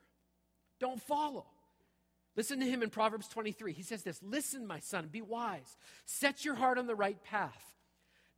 Don't 0.80 1.02
follow. 1.02 1.46
Listen 2.36 2.60
to 2.60 2.66
him 2.66 2.84
in 2.84 2.90
Proverbs 2.90 3.28
23. 3.28 3.74
He 3.74 3.84
says 3.84 4.04
this 4.04 4.22
Listen, 4.22 4.68
my 4.68 4.80
son, 4.80 5.10
be 5.12 5.22
wise. 5.22 5.78
Set 6.06 6.44
your 6.44 6.56
heart 6.56 6.78
on 6.78 6.88
the 6.88 6.96
right 6.96 7.22
path. 7.24 7.74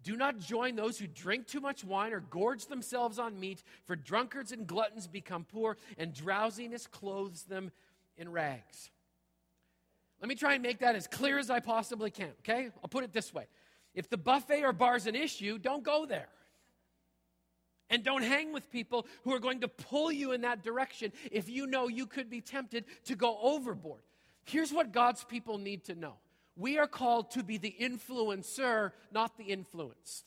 Do 0.03 0.15
not 0.15 0.37
join 0.37 0.75
those 0.75 0.99
who 0.99 1.07
drink 1.07 1.47
too 1.47 1.59
much 1.59 1.83
wine 1.83 2.13
or 2.13 2.19
gorge 2.19 2.67
themselves 2.67 3.17
on 3.17 3.39
meat, 3.39 3.63
for 3.85 3.95
drunkards 3.95 4.51
and 4.51 4.67
gluttons 4.67 5.07
become 5.07 5.43
poor, 5.43 5.77
and 5.97 6.13
drowsiness 6.13 6.85
clothes 6.85 7.43
them 7.43 7.71
in 8.15 8.31
rags. 8.31 8.91
Let 10.21 10.29
me 10.29 10.35
try 10.35 10.53
and 10.53 10.63
make 10.63 10.79
that 10.79 10.95
as 10.95 11.07
clear 11.07 11.37
as 11.37 11.49
I 11.49 11.59
possibly 11.59 12.11
can, 12.11 12.31
okay? 12.39 12.69
I'll 12.83 12.89
put 12.89 13.03
it 13.03 13.13
this 13.13 13.33
way 13.33 13.47
if 13.93 14.09
the 14.09 14.17
buffet 14.17 14.63
or 14.63 14.73
bar 14.73 14.95
is 14.95 15.07
an 15.07 15.15
issue, 15.15 15.57
don't 15.57 15.83
go 15.83 16.05
there. 16.05 16.29
And 17.89 18.03
don't 18.03 18.23
hang 18.23 18.51
with 18.51 18.69
people 18.69 19.07
who 19.23 19.33
are 19.33 19.39
going 19.39 19.61
to 19.61 19.67
pull 19.67 20.11
you 20.11 20.33
in 20.33 20.41
that 20.41 20.63
direction 20.63 21.13
if 21.31 21.49
you 21.49 21.67
know 21.67 21.87
you 21.87 22.05
could 22.05 22.29
be 22.29 22.41
tempted 22.41 22.85
to 23.05 23.15
go 23.15 23.37
overboard. 23.41 24.01
Here's 24.43 24.73
what 24.73 24.91
God's 24.91 25.23
people 25.23 25.57
need 25.57 25.85
to 25.85 25.95
know 25.95 26.15
we 26.55 26.79
are 26.79 26.87
called 26.87 27.31
to 27.31 27.43
be 27.43 27.57
the 27.57 27.73
influencer, 27.79 28.91
not 29.11 29.37
the 29.37 29.45
influenced. 29.45 30.25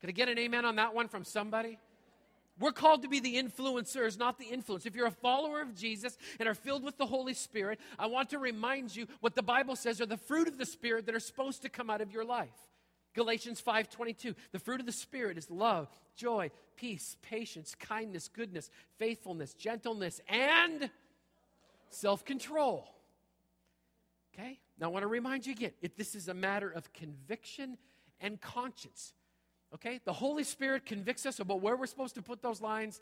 Can 0.00 0.08
I 0.08 0.12
get 0.12 0.28
an 0.28 0.38
amen 0.38 0.64
on 0.64 0.76
that 0.76 0.94
one 0.94 1.08
from 1.08 1.24
somebody? 1.24 1.78
We're 2.58 2.72
called 2.72 3.02
to 3.02 3.08
be 3.08 3.20
the 3.20 3.34
influencers, 3.34 4.18
not 4.18 4.38
the 4.38 4.44
influence. 4.44 4.86
If 4.86 4.94
you're 4.94 5.08
a 5.08 5.10
follower 5.10 5.60
of 5.60 5.74
Jesus 5.74 6.16
and 6.38 6.48
are 6.48 6.54
filled 6.54 6.84
with 6.84 6.96
the 6.98 7.06
Holy 7.06 7.34
Spirit, 7.34 7.80
I 7.98 8.06
want 8.06 8.30
to 8.30 8.38
remind 8.38 8.94
you 8.94 9.06
what 9.20 9.34
the 9.34 9.42
Bible 9.42 9.76
says 9.76 10.00
are 10.00 10.06
the 10.06 10.16
fruit 10.16 10.46
of 10.46 10.56
the 10.56 10.66
Spirit 10.66 11.06
that 11.06 11.14
are 11.14 11.20
supposed 11.20 11.62
to 11.62 11.68
come 11.68 11.90
out 11.90 12.00
of 12.00 12.12
your 12.12 12.24
life. 12.24 12.48
Galatians 13.14 13.60
5:22. 13.60 14.34
The 14.52 14.58
fruit 14.58 14.80
of 14.80 14.86
the 14.86 14.92
Spirit 14.92 15.38
is 15.38 15.50
love, 15.50 15.88
joy, 16.16 16.50
peace, 16.76 17.16
patience, 17.22 17.74
kindness, 17.74 18.28
goodness, 18.28 18.70
faithfulness, 18.98 19.54
gentleness, 19.54 20.20
and 20.28 20.90
self-control. 21.90 22.88
Okay? 24.34 24.58
Now 24.78 24.86
I 24.86 24.88
want 24.90 25.04
to 25.04 25.08
remind 25.08 25.46
you 25.46 25.52
again, 25.52 25.72
if 25.80 25.96
this 25.96 26.14
is 26.14 26.28
a 26.28 26.34
matter 26.34 26.68
of 26.68 26.92
conviction 26.92 27.78
and 28.20 28.40
conscience. 28.40 29.14
Okay? 29.74 30.00
The 30.04 30.12
Holy 30.12 30.44
Spirit 30.44 30.84
convicts 30.86 31.24
us 31.26 31.38
about 31.38 31.60
where 31.60 31.76
we're 31.76 31.86
supposed 31.86 32.16
to 32.16 32.22
put 32.22 32.42
those 32.42 32.60
lines. 32.60 33.00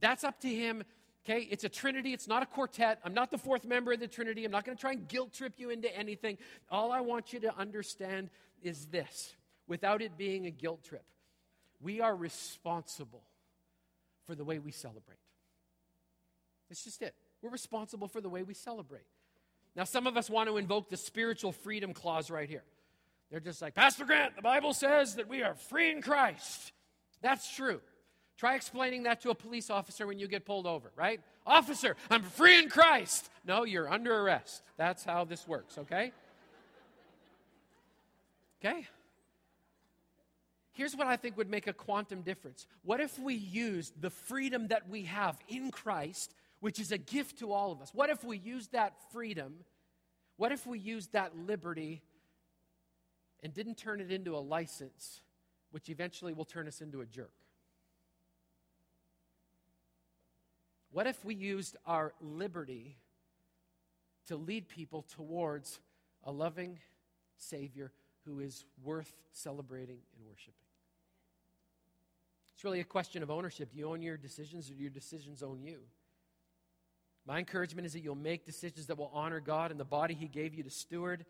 That's 0.00 0.24
up 0.24 0.40
to 0.40 0.48
Him. 0.48 0.82
Okay? 1.24 1.46
It's 1.50 1.64
a 1.64 1.68
Trinity, 1.68 2.12
it's 2.12 2.26
not 2.26 2.42
a 2.42 2.46
quartet. 2.46 2.98
I'm 3.04 3.14
not 3.14 3.30
the 3.30 3.38
fourth 3.38 3.64
member 3.64 3.92
of 3.92 4.00
the 4.00 4.08
Trinity. 4.08 4.44
I'm 4.44 4.50
not 4.50 4.64
going 4.64 4.76
to 4.76 4.80
try 4.80 4.92
and 4.92 5.06
guilt 5.06 5.32
trip 5.32 5.54
you 5.58 5.70
into 5.70 5.94
anything. 5.96 6.38
All 6.70 6.90
I 6.90 7.00
want 7.00 7.32
you 7.32 7.40
to 7.40 7.56
understand 7.56 8.30
is 8.62 8.86
this 8.86 9.34
without 9.66 10.02
it 10.02 10.16
being 10.16 10.46
a 10.46 10.50
guilt 10.50 10.84
trip. 10.84 11.04
We 11.80 12.00
are 12.00 12.14
responsible 12.14 13.22
for 14.26 14.34
the 14.34 14.44
way 14.44 14.58
we 14.58 14.72
celebrate. 14.72 15.18
It's 16.70 16.84
just 16.84 17.02
it. 17.02 17.14
We're 17.42 17.50
responsible 17.50 18.08
for 18.08 18.20
the 18.20 18.28
way 18.28 18.42
we 18.42 18.54
celebrate. 18.54 19.06
Now, 19.76 19.84
some 19.84 20.06
of 20.06 20.16
us 20.16 20.30
want 20.30 20.48
to 20.48 20.56
invoke 20.56 20.88
the 20.88 20.96
spiritual 20.96 21.52
freedom 21.52 21.92
clause 21.92 22.30
right 22.30 22.48
here. 22.48 22.62
They're 23.30 23.40
just 23.40 23.60
like, 23.60 23.74
Pastor 23.74 24.04
Grant, 24.04 24.36
the 24.36 24.42
Bible 24.42 24.72
says 24.72 25.16
that 25.16 25.28
we 25.28 25.42
are 25.42 25.54
free 25.54 25.90
in 25.90 26.00
Christ. 26.00 26.72
That's 27.20 27.54
true. 27.54 27.80
Try 28.36 28.54
explaining 28.54 29.04
that 29.04 29.20
to 29.22 29.30
a 29.30 29.34
police 29.34 29.70
officer 29.70 30.06
when 30.06 30.18
you 30.18 30.28
get 30.28 30.44
pulled 30.44 30.66
over, 30.66 30.92
right? 30.96 31.20
Officer, 31.46 31.96
I'm 32.10 32.22
free 32.22 32.58
in 32.58 32.68
Christ. 32.68 33.28
No, 33.44 33.64
you're 33.64 33.88
under 33.88 34.16
arrest. 34.20 34.62
That's 34.76 35.04
how 35.04 35.24
this 35.24 35.46
works, 35.46 35.78
okay? 35.78 36.12
Okay? 38.64 38.86
Here's 40.74 40.96
what 40.96 41.06
I 41.06 41.16
think 41.16 41.36
would 41.36 41.48
make 41.48 41.68
a 41.68 41.72
quantum 41.72 42.22
difference. 42.22 42.66
What 42.82 43.00
if 43.00 43.16
we 43.18 43.34
used 43.34 44.00
the 44.00 44.10
freedom 44.10 44.68
that 44.68 44.88
we 44.88 45.04
have 45.04 45.38
in 45.48 45.70
Christ, 45.70 46.34
which 46.58 46.80
is 46.80 46.90
a 46.90 46.98
gift 46.98 47.38
to 47.38 47.52
all 47.52 47.70
of 47.70 47.80
us? 47.80 47.90
What 47.94 48.10
if 48.10 48.24
we 48.24 48.36
used 48.38 48.72
that 48.72 48.94
freedom? 49.12 49.54
What 50.36 50.50
if 50.50 50.66
we 50.66 50.80
used 50.80 51.12
that 51.12 51.36
liberty 51.38 52.02
and 53.40 53.54
didn't 53.54 53.76
turn 53.76 54.00
it 54.00 54.10
into 54.10 54.36
a 54.36 54.38
license, 54.38 55.20
which 55.70 55.88
eventually 55.88 56.32
will 56.32 56.44
turn 56.44 56.66
us 56.66 56.80
into 56.80 57.00
a 57.00 57.06
jerk? 57.06 57.30
What 60.90 61.06
if 61.06 61.24
we 61.24 61.36
used 61.36 61.76
our 61.86 62.14
liberty 62.20 62.96
to 64.26 64.36
lead 64.36 64.68
people 64.68 65.02
towards 65.02 65.78
a 66.24 66.32
loving 66.32 66.80
Savior 67.36 67.92
who 68.24 68.40
is 68.40 68.64
worth 68.82 69.12
celebrating 69.30 69.98
and 70.16 70.26
worshiping? 70.26 70.63
It's 72.64 72.66
really 72.66 72.80
a 72.80 72.84
question 72.84 73.22
of 73.22 73.30
ownership. 73.30 73.72
Do 73.74 73.78
you 73.78 73.90
own 73.90 74.00
your 74.00 74.16
decisions 74.16 74.70
or 74.70 74.72
do 74.72 74.80
your 74.80 74.88
decisions 74.88 75.42
own 75.42 75.62
you? 75.62 75.80
My 77.26 77.38
encouragement 77.38 77.84
is 77.84 77.92
that 77.92 78.00
you'll 78.00 78.14
make 78.14 78.46
decisions 78.46 78.86
that 78.86 78.96
will 78.96 79.10
honor 79.12 79.38
God 79.38 79.70
and 79.70 79.78
the 79.78 79.84
body 79.84 80.14
He 80.14 80.28
gave 80.28 80.54
you 80.54 80.62
to 80.62 80.70
steward. 80.70 81.26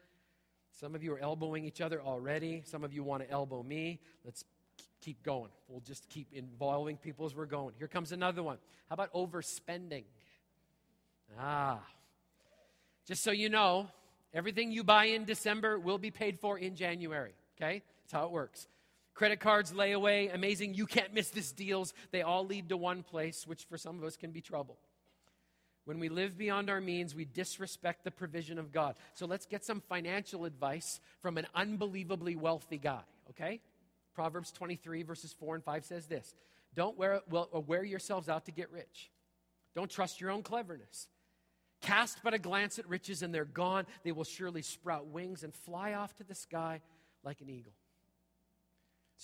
Some 0.78 0.94
of 0.94 1.02
you 1.02 1.12
are 1.12 1.18
elbowing 1.18 1.64
each 1.64 1.80
other 1.80 2.00
already. 2.00 2.62
Some 2.66 2.84
of 2.84 2.92
you 2.92 3.02
want 3.02 3.24
to 3.24 3.30
elbow 3.32 3.64
me. 3.64 3.98
Let's 4.24 4.44
keep 5.00 5.24
going. 5.24 5.50
We'll 5.66 5.80
just 5.80 6.08
keep 6.08 6.28
involving 6.32 6.98
people 6.98 7.26
as 7.26 7.34
we're 7.34 7.46
going. 7.46 7.74
Here 7.78 7.88
comes 7.88 8.12
another 8.12 8.44
one. 8.44 8.58
How 8.88 8.94
about 8.94 9.12
overspending? 9.12 10.04
Ah. 11.36 11.80
Just 13.08 13.24
so 13.24 13.32
you 13.32 13.48
know, 13.48 13.88
everything 14.32 14.70
you 14.70 14.84
buy 14.84 15.06
in 15.06 15.24
December 15.24 15.80
will 15.80 15.98
be 15.98 16.12
paid 16.12 16.38
for 16.38 16.56
in 16.56 16.76
January. 16.76 17.34
Okay? 17.60 17.82
That's 18.04 18.12
how 18.12 18.26
it 18.26 18.30
works. 18.30 18.68
Credit 19.14 19.38
cards, 19.38 19.72
layaway, 19.72 20.34
amazing, 20.34 20.74
you 20.74 20.86
can't 20.86 21.14
miss 21.14 21.30
this 21.30 21.52
deals. 21.52 21.94
They 22.10 22.22
all 22.22 22.44
lead 22.44 22.68
to 22.70 22.76
one 22.76 23.04
place, 23.04 23.46
which 23.46 23.64
for 23.64 23.78
some 23.78 23.98
of 23.98 24.04
us 24.04 24.16
can 24.16 24.32
be 24.32 24.40
trouble. 24.40 24.76
When 25.84 26.00
we 26.00 26.08
live 26.08 26.36
beyond 26.36 26.68
our 26.68 26.80
means, 26.80 27.14
we 27.14 27.24
disrespect 27.24 28.04
the 28.04 28.10
provision 28.10 28.58
of 28.58 28.72
God. 28.72 28.96
So 29.12 29.26
let's 29.26 29.46
get 29.46 29.64
some 29.64 29.80
financial 29.80 30.46
advice 30.46 31.00
from 31.20 31.38
an 31.38 31.46
unbelievably 31.54 32.36
wealthy 32.36 32.78
guy, 32.78 33.02
okay? 33.30 33.60
Proverbs 34.14 34.50
23, 34.50 35.02
verses 35.02 35.32
4 35.38 35.56
and 35.56 35.64
5 35.64 35.84
says 35.84 36.06
this 36.06 36.34
Don't 36.74 36.98
wear, 36.98 37.20
well, 37.30 37.50
uh, 37.54 37.60
wear 37.60 37.84
yourselves 37.84 38.28
out 38.28 38.46
to 38.46 38.52
get 38.52 38.72
rich. 38.72 39.10
Don't 39.76 39.90
trust 39.90 40.20
your 40.20 40.30
own 40.30 40.42
cleverness. 40.42 41.08
Cast 41.82 42.20
but 42.24 42.32
a 42.32 42.38
glance 42.38 42.78
at 42.78 42.88
riches, 42.88 43.22
and 43.22 43.34
they're 43.34 43.44
gone. 43.44 43.86
They 44.04 44.12
will 44.12 44.24
surely 44.24 44.62
sprout 44.62 45.06
wings 45.08 45.44
and 45.44 45.54
fly 45.54 45.92
off 45.92 46.16
to 46.16 46.24
the 46.24 46.34
sky 46.34 46.80
like 47.22 47.42
an 47.42 47.50
eagle. 47.50 47.74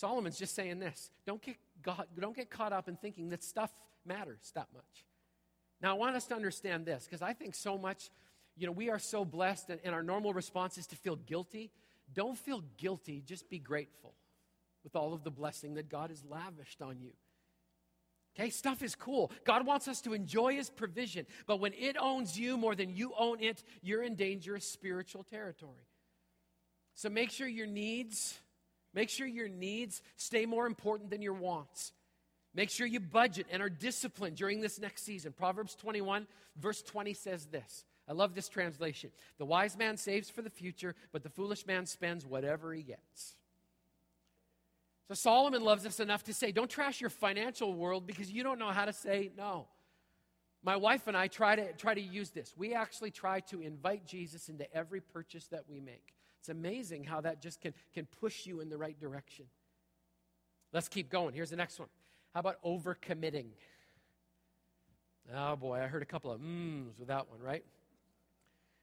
Solomon's 0.00 0.38
just 0.38 0.54
saying 0.54 0.78
this 0.78 1.10
don't 1.26 1.42
get, 1.42 1.56
God, 1.82 2.06
don't 2.18 2.34
get 2.34 2.50
caught 2.50 2.72
up 2.72 2.88
in 2.88 2.96
thinking 2.96 3.28
that 3.28 3.44
stuff 3.44 3.70
matters 4.06 4.50
that 4.54 4.68
much. 4.74 5.04
Now, 5.82 5.94
I 5.94 5.98
want 5.98 6.16
us 6.16 6.26
to 6.26 6.34
understand 6.34 6.86
this 6.86 7.04
because 7.04 7.22
I 7.22 7.34
think 7.34 7.54
so 7.54 7.76
much, 7.76 8.10
you 8.56 8.66
know, 8.66 8.72
we 8.72 8.88
are 8.88 8.98
so 8.98 9.24
blessed, 9.24 9.70
and, 9.70 9.80
and 9.84 9.94
our 9.94 10.02
normal 10.02 10.32
response 10.32 10.78
is 10.78 10.86
to 10.88 10.96
feel 10.96 11.16
guilty. 11.16 11.70
Don't 12.12 12.36
feel 12.36 12.62
guilty, 12.78 13.22
just 13.24 13.48
be 13.50 13.58
grateful 13.58 14.14
with 14.82 14.96
all 14.96 15.12
of 15.12 15.22
the 15.22 15.30
blessing 15.30 15.74
that 15.74 15.90
God 15.90 16.10
has 16.10 16.24
lavished 16.24 16.80
on 16.80 16.98
you. 17.00 17.12
Okay, 18.34 18.48
stuff 18.50 18.82
is 18.82 18.94
cool. 18.94 19.30
God 19.44 19.66
wants 19.66 19.86
us 19.86 20.00
to 20.02 20.14
enjoy 20.14 20.54
His 20.54 20.70
provision, 20.70 21.26
but 21.46 21.60
when 21.60 21.74
it 21.74 21.96
owns 22.00 22.38
you 22.38 22.56
more 22.56 22.74
than 22.74 22.96
you 22.96 23.12
own 23.18 23.42
it, 23.42 23.62
you're 23.82 24.02
in 24.02 24.14
dangerous 24.14 24.64
spiritual 24.64 25.24
territory. 25.24 25.88
So 26.94 27.10
make 27.10 27.30
sure 27.30 27.46
your 27.46 27.66
needs 27.66 28.38
Make 28.94 29.08
sure 29.08 29.26
your 29.26 29.48
needs 29.48 30.02
stay 30.16 30.46
more 30.46 30.66
important 30.66 31.10
than 31.10 31.22
your 31.22 31.34
wants. 31.34 31.92
Make 32.54 32.70
sure 32.70 32.86
you 32.86 32.98
budget 32.98 33.46
and 33.50 33.62
are 33.62 33.70
disciplined 33.70 34.36
during 34.36 34.60
this 34.60 34.80
next 34.80 35.04
season. 35.04 35.32
Proverbs 35.32 35.76
21, 35.76 36.26
verse 36.56 36.82
20 36.82 37.14
says 37.14 37.46
this. 37.46 37.84
I 38.08 38.12
love 38.12 38.34
this 38.34 38.48
translation. 38.48 39.10
The 39.38 39.44
wise 39.44 39.78
man 39.78 39.96
saves 39.96 40.28
for 40.28 40.42
the 40.42 40.50
future, 40.50 40.96
but 41.12 41.22
the 41.22 41.28
foolish 41.28 41.64
man 41.66 41.86
spends 41.86 42.26
whatever 42.26 42.72
he 42.72 42.82
gets. 42.82 43.36
So 45.06 45.14
Solomon 45.14 45.62
loves 45.62 45.86
us 45.86 46.00
enough 46.00 46.24
to 46.24 46.34
say, 46.34 46.50
don't 46.50 46.70
trash 46.70 47.00
your 47.00 47.10
financial 47.10 47.72
world 47.72 48.06
because 48.06 48.30
you 48.30 48.42
don't 48.42 48.58
know 48.58 48.70
how 48.70 48.84
to 48.84 48.92
say 48.92 49.30
no. 49.36 49.68
My 50.62 50.76
wife 50.76 51.06
and 51.06 51.16
I 51.16 51.28
try 51.28 51.56
to, 51.56 51.72
try 51.72 51.94
to 51.94 52.00
use 52.00 52.30
this. 52.30 52.52
We 52.56 52.74
actually 52.74 53.10
try 53.12 53.40
to 53.40 53.60
invite 53.60 54.06
Jesus 54.06 54.48
into 54.48 54.72
every 54.74 55.00
purchase 55.00 55.46
that 55.48 55.64
we 55.68 55.80
make. 55.80 56.14
It's 56.40 56.48
amazing 56.48 57.04
how 57.04 57.20
that 57.20 57.40
just 57.40 57.60
can, 57.60 57.74
can 57.94 58.06
push 58.06 58.46
you 58.46 58.60
in 58.60 58.70
the 58.70 58.78
right 58.78 58.98
direction. 58.98 59.44
Let's 60.72 60.88
keep 60.88 61.10
going. 61.10 61.34
Here's 61.34 61.50
the 61.50 61.56
next 61.56 61.78
one. 61.78 61.88
How 62.34 62.40
about 62.40 62.62
overcommitting? 62.64 63.48
Oh 65.34 65.56
boy, 65.56 65.78
I 65.78 65.86
heard 65.86 66.02
a 66.02 66.06
couple 66.06 66.32
of 66.32 66.40
mms 66.40 66.98
with 66.98 67.08
that 67.08 67.28
one, 67.28 67.40
right? 67.40 67.64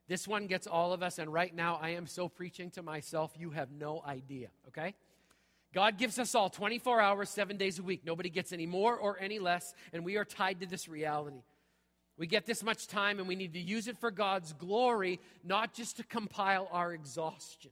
This 0.08 0.28
one 0.28 0.48
gets 0.48 0.68
all 0.68 0.94
of 0.94 1.04
us, 1.04 1.20
and 1.20 1.34
right 1.34 1.54
now 1.54 1.80
I 1.82 1.90
am 1.90 2.08
so 2.08 2.30
preaching 2.30 2.70
to 2.72 2.82
myself, 2.82 3.34
you 3.38 3.50
have 3.50 3.72
no 3.72 4.02
idea, 4.08 4.48
okay? 4.70 4.94
God 5.74 5.98
gives 5.98 6.18
us 6.18 6.34
all 6.34 6.50
24 6.50 7.02
hours, 7.02 7.30
seven 7.30 7.58
days 7.58 7.80
a 7.80 7.84
week. 7.84 8.04
Nobody 8.06 8.30
gets 8.30 8.54
any 8.54 8.66
more 8.66 8.96
or 8.96 9.20
any 9.20 9.40
less, 9.40 9.74
and 9.92 10.06
we 10.06 10.16
are 10.16 10.24
tied 10.24 10.62
to 10.62 10.66
this 10.66 10.88
reality. 10.88 11.42
We 12.18 12.26
get 12.26 12.46
this 12.46 12.64
much 12.64 12.88
time, 12.88 13.20
and 13.20 13.28
we 13.28 13.36
need 13.36 13.54
to 13.54 13.60
use 13.60 13.88
it 13.88 13.98
for 14.00 14.10
God's 14.10 14.54
glory, 14.54 15.20
not 15.44 15.74
just 15.74 15.98
to 15.98 16.04
compile 16.04 16.68
our 16.72 16.94
exhaustion. 16.94 17.72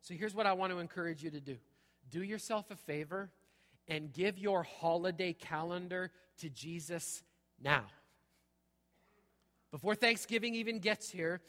So 0.00 0.14
here's 0.14 0.34
what 0.34 0.46
I 0.46 0.52
want 0.54 0.72
to 0.72 0.78
encourage 0.78 1.22
you 1.22 1.30
to 1.30 1.40
do 1.40 1.56
do 2.10 2.22
yourself 2.22 2.70
a 2.70 2.76
favor 2.76 3.30
and 3.86 4.12
give 4.12 4.38
your 4.38 4.64
holiday 4.64 5.32
calendar 5.32 6.10
to 6.38 6.48
Jesus 6.48 7.22
now. 7.62 7.84
Before 9.70 9.94
Thanksgiving 9.94 10.56
even 10.56 10.80
gets 10.80 11.10
here, 11.10 11.40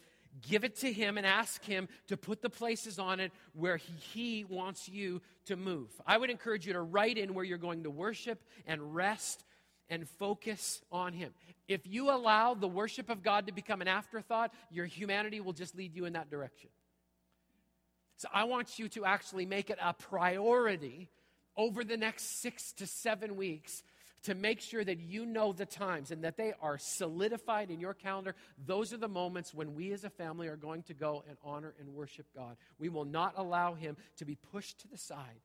give 0.47 0.63
it 0.63 0.75
to 0.77 0.91
Him 0.91 1.17
and 1.17 1.25
ask 1.25 1.63
Him 1.63 1.87
to 2.07 2.17
put 2.17 2.41
the 2.41 2.49
places 2.49 2.99
on 2.99 3.19
it 3.19 3.31
where 3.53 3.77
He, 3.77 4.43
wants 4.43 4.87
you 4.87 5.21
to 5.45 5.55
move. 5.55 5.89
I 6.05 6.17
would 6.17 6.29
encourage 6.29 6.67
you 6.67 6.73
to 6.73 6.81
write 6.81 7.17
in 7.17 7.33
where 7.33 7.45
you're 7.45 7.57
going 7.57 7.83
to 7.83 7.89
worship 7.89 8.43
and 8.67 8.93
rest 8.95 9.43
and 9.91 10.07
focus 10.07 10.81
on 10.91 11.13
Him. 11.13 11.33
If 11.67 11.85
you 11.85 12.09
allow 12.09 12.55
the 12.55 12.67
worship 12.67 13.09
of 13.09 13.21
God 13.21 13.45
to 13.45 13.51
become 13.51 13.81
an 13.81 13.87
afterthought, 13.87 14.51
your 14.71 14.87
humanity 14.87 15.41
will 15.41 15.53
just 15.53 15.75
lead 15.75 15.93
you 15.93 16.05
in 16.05 16.13
that 16.13 16.31
direction. 16.31 16.69
So 18.17 18.29
I 18.33 18.45
want 18.45 18.79
you 18.79 18.87
to 18.89 19.05
actually 19.05 19.45
make 19.45 19.69
it 19.69 19.77
a 19.81 19.93
priority 19.93 21.09
over 21.57 21.83
the 21.83 21.97
next 21.97 22.41
six 22.41 22.71
to 22.73 22.87
seven 22.87 23.35
weeks 23.35 23.83
to 24.23 24.35
make 24.35 24.61
sure 24.61 24.83
that 24.83 24.99
you 24.99 25.25
know 25.25 25.51
the 25.51 25.65
times 25.65 26.11
and 26.11 26.23
that 26.23 26.37
they 26.37 26.53
are 26.61 26.77
solidified 26.77 27.69
in 27.71 27.79
your 27.79 27.93
calendar. 27.93 28.35
Those 28.65 28.93
are 28.93 28.97
the 28.97 29.07
moments 29.07 29.53
when 29.53 29.73
we 29.75 29.91
as 29.91 30.03
a 30.03 30.09
family 30.09 30.47
are 30.47 30.55
going 30.55 30.83
to 30.83 30.93
go 30.93 31.23
and 31.27 31.37
honor 31.43 31.73
and 31.79 31.89
worship 31.89 32.27
God. 32.35 32.55
We 32.79 32.89
will 32.89 33.05
not 33.05 33.33
allow 33.35 33.73
Him 33.73 33.97
to 34.17 34.25
be 34.25 34.35
pushed 34.35 34.79
to 34.81 34.87
the 34.87 34.97
side. 34.97 35.41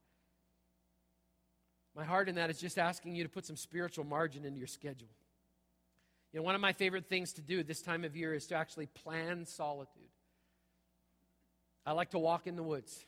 My 1.97 2.05
heart 2.05 2.29
in 2.29 2.35
that 2.35 2.51
is 2.51 2.61
just 2.61 2.79
asking 2.79 3.15
you 3.15 3.23
to 3.23 3.29
put 3.31 3.47
some 3.47 3.57
spiritual 3.57 4.05
margin 4.05 4.45
into 4.45 4.59
your 4.59 4.67
schedule. 4.67 5.09
You 6.33 6.41
know, 6.41 6.45
one 6.45 6.55
of 6.55 6.61
my 6.61 6.75
favorite 6.75 7.09
things 7.09 7.33
to 7.35 7.41
do 7.41 7.63
this 7.63 7.81
time 7.81 8.05
of 8.05 8.15
year 8.15 8.35
is 8.35 8.47
to 8.49 8.55
actually 8.55 8.87
plan 8.87 9.47
solitude. 9.47 10.03
I 11.87 11.93
like 11.93 12.11
to 12.11 12.19
walk 12.19 12.47
in 12.47 12.57
the 12.57 12.63
woods. 12.63 13.07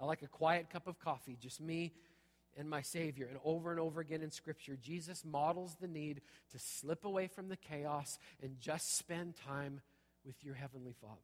I 0.00 0.06
like 0.06 0.22
a 0.22 0.28
quiet 0.28 0.70
cup 0.70 0.86
of 0.86 0.98
coffee, 0.98 1.36
just 1.38 1.60
me 1.60 1.92
and 2.56 2.70
my 2.70 2.80
Savior. 2.80 3.26
And 3.28 3.38
over 3.44 3.70
and 3.70 3.78
over 3.78 4.00
again 4.00 4.22
in 4.22 4.30
Scripture, 4.30 4.78
Jesus 4.80 5.22
models 5.22 5.76
the 5.78 5.88
need 5.88 6.22
to 6.52 6.58
slip 6.58 7.04
away 7.04 7.26
from 7.26 7.48
the 7.48 7.56
chaos 7.56 8.18
and 8.42 8.58
just 8.58 8.96
spend 8.96 9.34
time 9.36 9.82
with 10.24 10.42
your 10.42 10.54
Heavenly 10.54 10.94
Father. 10.98 11.20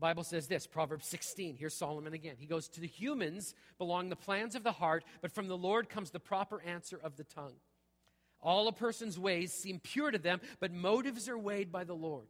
The 0.00 0.06
Bible 0.06 0.24
says 0.24 0.46
this, 0.46 0.66
Proverbs 0.66 1.06
16. 1.08 1.56
Here's 1.58 1.74
Solomon 1.74 2.14
again. 2.14 2.36
He 2.38 2.46
goes, 2.46 2.68
To 2.68 2.80
the 2.80 2.86
humans 2.86 3.54
belong 3.76 4.08
the 4.08 4.16
plans 4.16 4.54
of 4.54 4.62
the 4.62 4.72
heart, 4.72 5.04
but 5.20 5.30
from 5.30 5.46
the 5.46 5.58
Lord 5.58 5.90
comes 5.90 6.10
the 6.10 6.18
proper 6.18 6.62
answer 6.62 6.98
of 7.04 7.18
the 7.18 7.24
tongue. 7.24 7.56
All 8.40 8.66
a 8.66 8.72
person's 8.72 9.18
ways 9.18 9.52
seem 9.52 9.78
pure 9.78 10.10
to 10.10 10.16
them, 10.16 10.40
but 10.58 10.72
motives 10.72 11.28
are 11.28 11.36
weighed 11.36 11.70
by 11.70 11.84
the 11.84 11.92
Lord. 11.92 12.28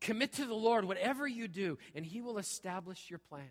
Commit 0.00 0.34
to 0.34 0.44
the 0.44 0.54
Lord 0.54 0.84
whatever 0.84 1.26
you 1.26 1.48
do, 1.48 1.78
and 1.96 2.06
He 2.06 2.20
will 2.20 2.38
establish 2.38 3.10
your 3.10 3.18
plans. 3.18 3.48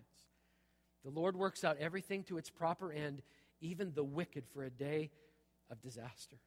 The 1.04 1.10
Lord 1.10 1.36
works 1.36 1.64
out 1.64 1.76
everything 1.80 2.24
to 2.24 2.38
its 2.38 2.48
proper 2.48 2.90
end, 2.90 3.20
even 3.60 3.92
the 3.92 4.02
wicked 4.02 4.44
for 4.54 4.64
a 4.64 4.70
day 4.70 5.10
of 5.70 5.82
disaster. 5.82 6.38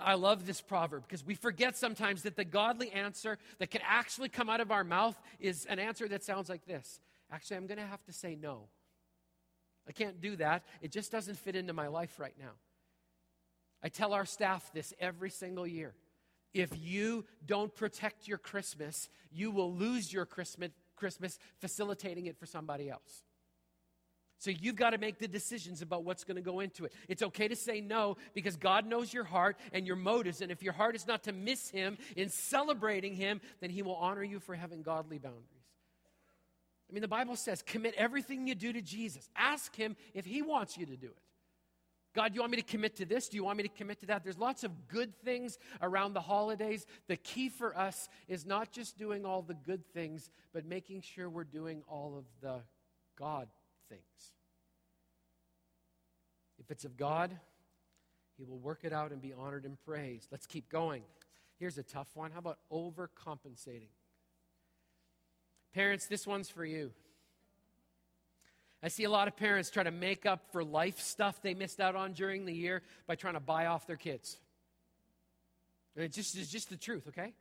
I 0.00 0.14
love 0.14 0.46
this 0.46 0.60
proverb 0.60 1.04
because 1.04 1.24
we 1.24 1.34
forget 1.34 1.76
sometimes 1.76 2.22
that 2.22 2.36
the 2.36 2.44
godly 2.44 2.90
answer 2.90 3.38
that 3.58 3.70
can 3.70 3.80
actually 3.84 4.28
come 4.28 4.50
out 4.50 4.60
of 4.60 4.70
our 4.70 4.84
mouth 4.84 5.18
is 5.40 5.64
an 5.64 5.78
answer 5.78 6.06
that 6.08 6.22
sounds 6.22 6.48
like 6.48 6.66
this 6.66 7.00
Actually, 7.30 7.58
I'm 7.58 7.66
going 7.66 7.78
to 7.78 7.86
have 7.86 8.02
to 8.04 8.12
say 8.12 8.34
no. 8.34 8.68
I 9.86 9.92
can't 9.92 10.20
do 10.20 10.36
that. 10.36 10.64
It 10.80 10.92
just 10.92 11.12
doesn't 11.12 11.38
fit 11.38 11.56
into 11.56 11.72
my 11.72 11.88
life 11.88 12.18
right 12.18 12.34
now. 12.38 12.52
I 13.82 13.88
tell 13.88 14.12
our 14.12 14.26
staff 14.26 14.70
this 14.72 14.92
every 14.98 15.30
single 15.30 15.66
year. 15.66 15.94
If 16.52 16.70
you 16.78 17.24
don't 17.44 17.74
protect 17.74 18.26
your 18.26 18.38
Christmas, 18.38 19.08
you 19.30 19.50
will 19.50 19.72
lose 19.72 20.12
your 20.12 20.26
Christmas, 20.26 20.70
Christmas 20.96 21.38
facilitating 21.60 22.26
it 22.26 22.38
for 22.38 22.46
somebody 22.46 22.90
else. 22.90 23.22
So 24.38 24.52
you've 24.52 24.76
got 24.76 24.90
to 24.90 24.98
make 24.98 25.18
the 25.18 25.26
decisions 25.26 25.82
about 25.82 26.04
what's 26.04 26.22
going 26.22 26.36
to 26.36 26.42
go 26.42 26.60
into 26.60 26.84
it. 26.84 26.92
It's 27.08 27.22
okay 27.24 27.48
to 27.48 27.56
say 27.56 27.80
no 27.80 28.16
because 28.34 28.56
God 28.56 28.86
knows 28.86 29.12
your 29.12 29.24
heart 29.24 29.56
and 29.72 29.84
your 29.84 29.96
motives. 29.96 30.40
And 30.40 30.52
if 30.52 30.62
your 30.62 30.72
heart 30.72 30.94
is 30.94 31.08
not 31.08 31.24
to 31.24 31.32
miss 31.32 31.70
Him 31.70 31.98
in 32.16 32.28
celebrating 32.28 33.14
Him, 33.14 33.40
then 33.60 33.70
He 33.70 33.82
will 33.82 33.96
honor 33.96 34.22
you 34.22 34.38
for 34.38 34.54
having 34.54 34.82
godly 34.82 35.18
boundaries. 35.18 35.44
I 36.88 36.92
mean, 36.92 37.02
the 37.02 37.08
Bible 37.08 37.34
says, 37.34 37.62
commit 37.62 37.94
everything 37.96 38.46
you 38.46 38.54
do 38.54 38.72
to 38.72 38.80
Jesus. 38.80 39.28
Ask 39.34 39.74
Him 39.74 39.96
if 40.14 40.24
He 40.24 40.40
wants 40.40 40.78
you 40.78 40.86
to 40.86 40.96
do 40.96 41.08
it. 41.08 41.18
God, 42.14 42.32
do 42.32 42.36
you 42.36 42.40
want 42.40 42.52
me 42.52 42.56
to 42.58 42.62
commit 42.62 42.96
to 42.96 43.04
this? 43.04 43.28
Do 43.28 43.36
you 43.36 43.44
want 43.44 43.58
me 43.58 43.64
to 43.64 43.68
commit 43.68 44.00
to 44.00 44.06
that? 44.06 44.22
There's 44.22 44.38
lots 44.38 44.62
of 44.62 44.88
good 44.88 45.14
things 45.24 45.58
around 45.82 46.14
the 46.14 46.20
holidays. 46.20 46.86
The 47.08 47.16
key 47.16 47.48
for 47.48 47.76
us 47.76 48.08
is 48.28 48.46
not 48.46 48.70
just 48.70 48.96
doing 48.96 49.26
all 49.26 49.42
the 49.42 49.54
good 49.54 49.84
things, 49.92 50.30
but 50.52 50.64
making 50.64 51.02
sure 51.02 51.28
we're 51.28 51.44
doing 51.44 51.82
all 51.88 52.16
of 52.16 52.24
the 52.40 52.62
God 53.18 53.48
things. 53.88 54.32
If 56.58 56.70
it's 56.70 56.84
of 56.84 56.96
God, 56.96 57.36
He 58.36 58.44
will 58.44 58.58
work 58.58 58.80
it 58.82 58.92
out 58.92 59.12
and 59.12 59.20
be 59.20 59.32
honored 59.32 59.64
and 59.64 59.78
praised. 59.84 60.28
Let's 60.30 60.46
keep 60.46 60.68
going. 60.68 61.02
Here's 61.58 61.78
a 61.78 61.82
tough 61.82 62.08
one. 62.14 62.30
How 62.30 62.38
about 62.38 62.58
overcompensating? 62.72 63.88
Parents, 65.74 66.06
this 66.06 66.26
one's 66.26 66.48
for 66.48 66.64
you. 66.64 66.92
I 68.82 68.88
see 68.88 69.04
a 69.04 69.10
lot 69.10 69.26
of 69.26 69.36
parents 69.36 69.70
try 69.70 69.82
to 69.82 69.90
make 69.90 70.24
up 70.24 70.52
for 70.52 70.62
life 70.62 71.00
stuff 71.00 71.42
they 71.42 71.54
missed 71.54 71.80
out 71.80 71.96
on 71.96 72.12
during 72.12 72.44
the 72.44 72.54
year 72.54 72.82
by 73.06 73.16
trying 73.16 73.34
to 73.34 73.40
buy 73.40 73.66
off 73.66 73.86
their 73.86 73.96
kids. 73.96 74.38
And 75.96 76.04
it 76.04 76.12
just 76.12 76.36
is 76.36 76.48
just 76.48 76.70
the 76.70 76.76
truth, 76.76 77.08
okay? 77.08 77.32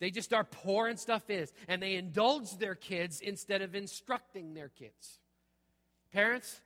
They 0.00 0.10
just 0.10 0.32
are 0.32 0.44
poor 0.44 0.86
and 0.88 0.98
stuff 0.98 1.28
is, 1.28 1.52
and 1.66 1.82
they 1.82 1.96
indulge 1.96 2.56
their 2.56 2.74
kids 2.74 3.20
instead 3.20 3.60
of 3.60 3.74
instructing 3.74 4.54
their 4.54 4.68
kids. 4.68 5.18
Parents, 6.12 6.60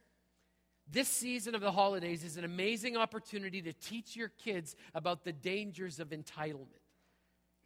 this 0.91 1.09
season 1.09 1.55
of 1.55 1.61
the 1.61 1.73
holidays 1.73 2.25
is 2.25 2.37
an 2.37 2.45
amazing 2.45 2.97
opportunity 2.97 3.63
to 3.63 3.73
teach 3.73 4.15
your 4.17 4.29
kids 4.29 4.77
about 4.95 5.25
the 5.25 5.33
dangers 5.33 6.01
of 6.01 6.11
entitlement. 6.11 6.67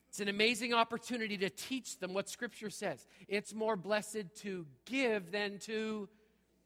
It's 0.09 0.21
an 0.21 0.29
amazing 0.29 0.73
opportunity 0.73 1.37
to 1.39 1.51
teach 1.51 1.99
them 1.99 2.15
what 2.15 2.29
Scripture 2.29 2.71
says. 2.71 3.07
It's 3.29 3.53
more 3.53 3.77
blessed 3.77 4.25
to 4.43 4.65
give 4.85 5.31
than 5.31 5.59
to 5.61 6.09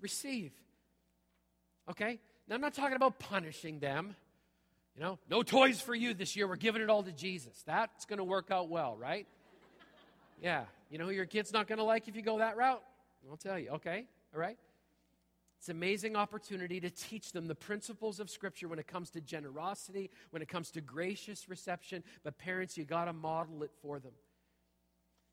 receive. 0.01 0.53
Okay? 1.91 2.21
Now, 2.47 2.55
I'm 2.55 2.61
not 2.61 2.75
talking 2.75 2.97
about 2.97 3.19
punishing 3.19 3.81
them. 3.81 4.15
You 4.95 5.03
know, 5.03 5.19
no 5.29 5.43
toys 5.43 5.81
for 5.81 5.95
you 5.95 6.15
this 6.15 6.37
year. 6.37 6.47
We're 6.47 6.57
giving 6.57 6.83
it 6.83 6.91
all 6.91 7.03
to 7.03 7.13
Jesus. 7.13 7.63
That's 7.67 8.05
going 8.05 8.19
to 8.19 8.25
work 8.25 8.51
out 8.51 8.69
well, 8.69 8.97
right? 8.97 9.27
Yeah. 10.43 10.65
You 10.91 10.99
know 10.99 11.09
your 11.09 11.27
kid's 11.27 11.53
not 11.53 11.69
going 11.69 11.79
to 11.79 11.85
like 11.85 12.09
if 12.09 12.17
you 12.17 12.23
go 12.23 12.39
that 12.39 12.57
route? 12.57 12.83
I'll 13.31 13.37
tell 13.37 13.59
you. 13.59 13.71
Okay? 13.71 14.05
All 14.35 14.41
right? 14.41 14.59
It's 15.61 15.69
an 15.69 15.77
amazing 15.77 16.17
opportunity 16.17 16.81
to 16.81 16.89
teach 16.89 17.33
them 17.33 17.47
the 17.47 17.55
principles 17.55 18.19
of 18.19 18.31
Scripture 18.31 18.67
when 18.67 18.79
it 18.79 18.87
comes 18.87 19.11
to 19.11 19.21
generosity, 19.21 20.11
when 20.31 20.41
it 20.41 20.49
comes 20.49 20.71
to 20.71 20.81
gracious 20.81 21.51
reception. 21.51 22.03
But 22.25 22.39
parents, 22.39 22.79
you 22.79 22.85
got 22.85 23.05
to 23.05 23.13
model 23.13 23.63
it 23.63 23.71
for 23.83 23.99
them. 23.99 24.15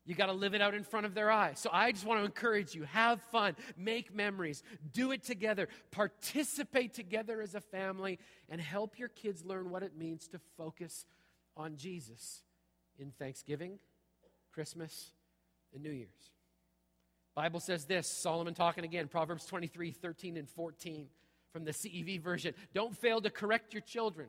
You 0.04 0.14
got 0.14 0.26
to 0.26 0.34
live 0.34 0.52
it 0.52 0.60
out 0.60 0.74
in 0.74 0.84
front 0.84 1.06
of 1.06 1.14
their 1.14 1.30
eyes. 1.30 1.58
So 1.58 1.70
I 1.72 1.92
just 1.92 2.04
want 2.04 2.20
to 2.20 2.26
encourage 2.26 2.74
you 2.74 2.82
have 2.84 3.22
fun, 3.32 3.56
make 3.74 4.14
memories, 4.14 4.62
do 4.92 5.12
it 5.12 5.24
together, 5.24 5.66
participate 5.92 6.92
together 6.92 7.40
as 7.40 7.54
a 7.54 7.62
family, 7.62 8.18
and 8.50 8.60
help 8.60 8.98
your 8.98 9.08
kids 9.08 9.46
learn 9.46 9.70
what 9.70 9.82
it 9.82 9.96
means 9.96 10.28
to 10.28 10.40
focus 10.58 11.06
on 11.56 11.76
Jesus 11.76 12.42
in 12.98 13.12
Thanksgiving, 13.12 13.78
Christmas, 14.52 15.12
and 15.72 15.82
New 15.82 15.90
Year's. 15.90 16.32
Bible 17.38 17.60
says 17.60 17.84
this, 17.84 18.08
Solomon 18.08 18.52
talking 18.52 18.82
again, 18.82 19.06
Proverbs 19.06 19.46
23, 19.46 19.92
13 19.92 20.36
and 20.38 20.48
14 20.48 21.06
from 21.52 21.64
the 21.64 21.70
CEV 21.70 22.20
version. 22.20 22.52
Don't 22.74 22.96
fail 22.96 23.20
to 23.20 23.30
correct 23.30 23.72
your 23.72 23.80
children. 23.80 24.26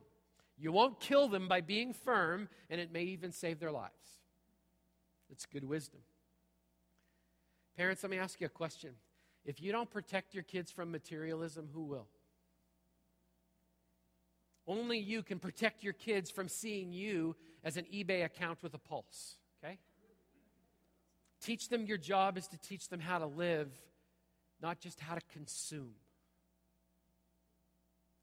You 0.60 0.72
won't 0.72 1.00
kill 1.00 1.28
them 1.28 1.48
by 1.48 1.62
being 1.62 1.92
firm, 1.92 2.50
and 2.70 2.80
it 2.80 2.94
may 2.94 3.06
even 3.06 3.32
save 3.32 3.60
their 3.60 3.72
lives. 3.72 4.20
It's 5.32 5.48
good 5.48 5.64
wisdom. 5.64 6.02
Parents, 7.76 8.04
let 8.04 8.12
me 8.12 8.20
ask 8.20 8.40
you 8.40 8.46
a 8.46 8.50
question. 8.50 8.92
If 9.44 9.60
you 9.60 9.72
don't 9.72 9.90
protect 9.90 10.36
your 10.36 10.44
kids 10.44 10.70
from 10.70 10.92
materialism, 10.92 11.68
who 11.74 11.86
will? 11.86 12.06
Only 14.68 15.00
you 15.00 15.24
can 15.24 15.40
protect 15.40 15.84
your 15.84 15.94
kids 15.94 16.30
from 16.30 16.48
seeing 16.48 16.94
you 16.94 17.36
as 17.64 17.76
an 17.76 17.86
eBay 17.92 18.24
account 18.24 18.62
with 18.62 18.76
a 18.76 18.78
pulse? 18.78 19.39
Teach 21.42 21.70
them 21.70 21.86
your 21.86 21.98
job 21.98 22.38
is 22.38 22.48
to 22.48 22.58
teach 22.58 22.90
them 22.90 23.00
how 23.00 23.20
to 23.20 23.26
live, 23.26 23.70
not 24.62 24.80
just 24.80 25.00
how 25.00 25.16
to 25.16 25.22
consume. 25.34 25.94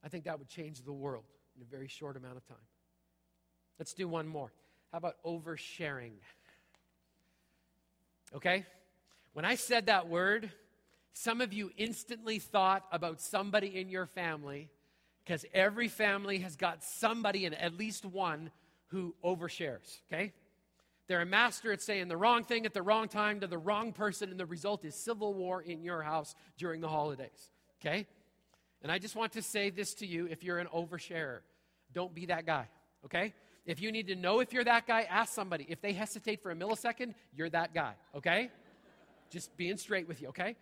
I 0.04 0.08
think 0.08 0.24
that 0.24 0.38
would 0.38 0.48
change 0.48 0.82
the 0.82 0.92
world 0.92 1.24
in 1.56 1.62
a 1.62 1.64
very 1.64 1.88
short 1.88 2.16
amount 2.16 2.36
of 2.36 2.46
time. 2.46 2.56
Let's 3.78 3.94
do 3.94 4.06
one 4.06 4.28
more. 4.28 4.52
How 4.92 4.98
about 4.98 5.16
oversharing? 5.24 6.12
Okay? 8.34 8.64
When 9.32 9.44
I 9.44 9.54
said 9.54 9.86
that 9.86 10.08
word, 10.08 10.50
some 11.12 11.40
of 11.40 11.52
you 11.52 11.70
instantly 11.76 12.38
thought 12.38 12.84
about 12.92 13.20
somebody 13.20 13.78
in 13.78 13.88
your 13.88 14.06
family 14.06 14.68
because 15.24 15.44
every 15.52 15.88
family 15.88 16.38
has 16.38 16.56
got 16.56 16.84
somebody 16.84 17.46
and 17.46 17.54
at 17.54 17.76
least 17.76 18.04
one 18.04 18.50
who 18.88 19.14
overshares, 19.24 19.98
okay? 20.10 20.32
They're 21.08 21.20
a 21.20 21.26
master 21.26 21.72
at 21.72 21.80
saying 21.80 22.08
the 22.08 22.16
wrong 22.16 22.44
thing 22.44 22.66
at 22.66 22.74
the 22.74 22.82
wrong 22.82 23.08
time 23.08 23.40
to 23.40 23.46
the 23.46 23.58
wrong 23.58 23.92
person, 23.92 24.30
and 24.30 24.40
the 24.40 24.46
result 24.46 24.84
is 24.84 24.94
civil 24.94 25.34
war 25.34 25.62
in 25.62 25.82
your 25.82 26.02
house 26.02 26.34
during 26.58 26.80
the 26.80 26.88
holidays, 26.88 27.50
okay? 27.80 28.06
And 28.82 28.90
I 28.90 28.98
just 28.98 29.14
want 29.14 29.32
to 29.32 29.42
say 29.42 29.70
this 29.70 29.94
to 29.94 30.06
you 30.06 30.26
if 30.26 30.42
you're 30.42 30.58
an 30.58 30.68
oversharer, 30.74 31.40
don't 31.92 32.14
be 32.14 32.26
that 32.26 32.44
guy, 32.44 32.68
okay? 33.04 33.34
If 33.64 33.80
you 33.80 33.92
need 33.92 34.08
to 34.08 34.16
know 34.16 34.40
if 34.40 34.52
you're 34.52 34.64
that 34.64 34.86
guy, 34.86 35.02
ask 35.02 35.32
somebody. 35.32 35.66
If 35.68 35.80
they 35.80 35.92
hesitate 35.92 36.42
for 36.42 36.50
a 36.50 36.56
millisecond, 36.56 37.14
you're 37.34 37.50
that 37.50 37.74
guy, 37.74 37.94
okay? 38.14 38.50
just 39.30 39.56
being 39.56 39.76
straight 39.76 40.08
with 40.08 40.20
you, 40.22 40.28
okay? 40.28 40.56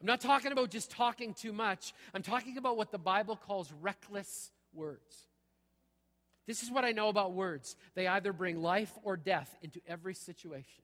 I'm 0.00 0.06
not 0.06 0.20
talking 0.20 0.52
about 0.52 0.70
just 0.70 0.90
talking 0.90 1.34
too 1.34 1.52
much. 1.52 1.92
I'm 2.14 2.22
talking 2.22 2.56
about 2.56 2.76
what 2.76 2.92
the 2.92 2.98
Bible 2.98 3.36
calls 3.36 3.72
reckless 3.80 4.52
words. 4.72 5.26
This 6.48 6.62
is 6.62 6.70
what 6.70 6.82
I 6.82 6.92
know 6.92 7.10
about 7.10 7.34
words 7.34 7.76
they 7.94 8.08
either 8.08 8.32
bring 8.32 8.62
life 8.62 8.92
or 9.04 9.18
death 9.18 9.54
into 9.62 9.80
every 9.86 10.14
situation, 10.14 10.82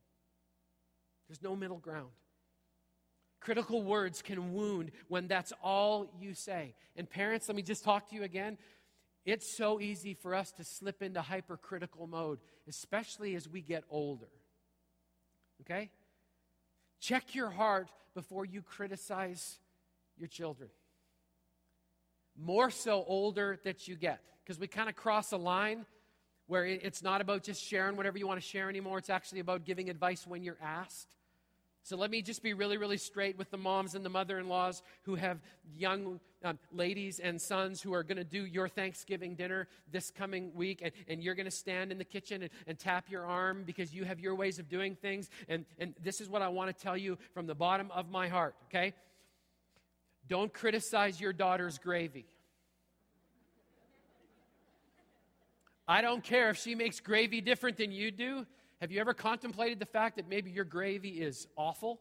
there's 1.27 1.42
no 1.42 1.57
middle 1.57 1.79
ground. 1.79 2.11
Critical 3.40 3.83
words 3.83 4.22
can 4.22 4.53
wound 4.55 4.90
when 5.09 5.27
that's 5.27 5.53
all 5.62 6.07
you 6.20 6.35
say. 6.35 6.74
And 6.96 7.09
parents, 7.09 7.48
let 7.48 7.57
me 7.57 7.62
just 7.62 7.83
talk 7.83 8.09
to 8.11 8.14
you 8.14 8.22
again. 8.22 8.59
It's 9.24 9.57
so 9.57 9.81
easy 9.81 10.14
for 10.14 10.35
us 10.35 10.53
to 10.53 10.64
slip 10.64 11.03
into 11.03 11.22
hypercritical 11.22 12.07
mode, 12.07 12.40
especially 12.68 13.35
as 13.35 13.48
we 13.48 13.62
get 13.62 13.85
older. 13.90 14.29
Okay? 15.62 15.90
Check 17.00 17.35
your 17.35 17.50
heart 17.50 17.88
before 18.14 18.44
you 18.44 18.61
criticize 18.61 19.59
your 20.18 20.29
children. 20.29 20.68
More 22.37 22.70
so 22.70 23.05
older 23.07 23.59
that 23.64 23.87
you 23.87 23.97
get, 23.97 24.20
because 24.42 24.59
we 24.59 24.66
kind 24.66 24.88
of 24.88 24.97
cross 24.97 25.33
a 25.33 25.37
line 25.37 25.87
where 26.47 26.66
it's 26.66 27.03
not 27.03 27.20
about 27.20 27.42
just 27.42 27.62
sharing 27.62 27.97
whatever 27.97 28.18
you 28.18 28.27
want 28.27 28.40
to 28.40 28.47
share 28.47 28.68
anymore. 28.68 28.99
It's 28.99 29.09
actually 29.09 29.40
about 29.40 29.64
giving 29.64 29.88
advice 29.88 30.27
when 30.27 30.42
you're 30.42 30.59
asked. 30.62 31.09
So 31.85 31.97
let 31.97 32.11
me 32.11 32.23
just 32.23 32.42
be 32.42 32.55
really, 32.55 32.79
really 32.79 32.97
straight 32.97 33.37
with 33.37 33.51
the 33.51 33.59
moms 33.59 33.94
and 33.94 34.03
the 34.03 34.09
mother 34.09 34.38
in 34.38 34.49
laws 34.49 34.83
who 35.03 35.16
have 35.16 35.38
young 35.77 36.18
um, 36.42 36.59
ladies 36.73 37.20
and 37.20 37.40
sons 37.40 37.83
who 37.83 37.92
are 37.92 38.03
going 38.03 38.16
to 38.16 38.25
do 38.25 38.47
your 38.47 38.68
Thanksgiving 38.68 39.35
dinner 39.35 39.68
this 39.92 40.11
coming 40.11 40.51
week, 40.55 40.81
and, 40.83 40.92
and 41.09 41.23
you're 41.23 41.35
going 41.35 41.44
to 41.44 41.51
stand 41.51 41.92
in 41.92 41.99
the 41.99 42.05
kitchen 42.05 42.42
and, 42.42 42.51
and 42.66 42.79
tap 42.79 43.11
your 43.11 43.27
arm 43.27 43.64
because 43.66 43.92
you 43.92 44.05
have 44.05 44.18
your 44.18 44.35
ways 44.35 44.59
of 44.59 44.68
doing 44.68 44.97
things. 44.97 45.29
And, 45.47 45.66
and 45.79 45.94
this 46.03 46.23
is 46.23 46.29
what 46.29 46.40
I 46.40 46.49
want 46.49 46.75
to 46.75 46.83
tell 46.83 46.97
you 46.97 47.18
from 47.35 47.47
the 47.47 47.55
bottom 47.55 47.90
of 47.90 48.11
my 48.11 48.29
heart, 48.29 48.55
okay? 48.70 48.94
Don't 50.29 50.53
criticize 50.53 51.21
your 51.21 51.33
daughter's 51.33 51.79
gravy. 51.79 52.27
I 55.87 56.01
don't 56.01 56.25
care 56.25 56.49
if 56.51 56.57
she 56.57 56.75
makes 56.75 57.01
gravy 57.01 57.41
different 57.41 57.77
than 57.77 57.93
you 57.93 58.11
do. 58.11 58.47
Have 58.81 58.91
you 58.91 59.01
ever 59.01 59.13
contemplated 59.13 59.79
the 59.79 59.87
fact 59.87 60.17
that 60.17 60.29
maybe 60.29 60.51
your 60.51 60.65
gravy 60.65 61.11
is 61.11 61.47
awful? 61.57 62.01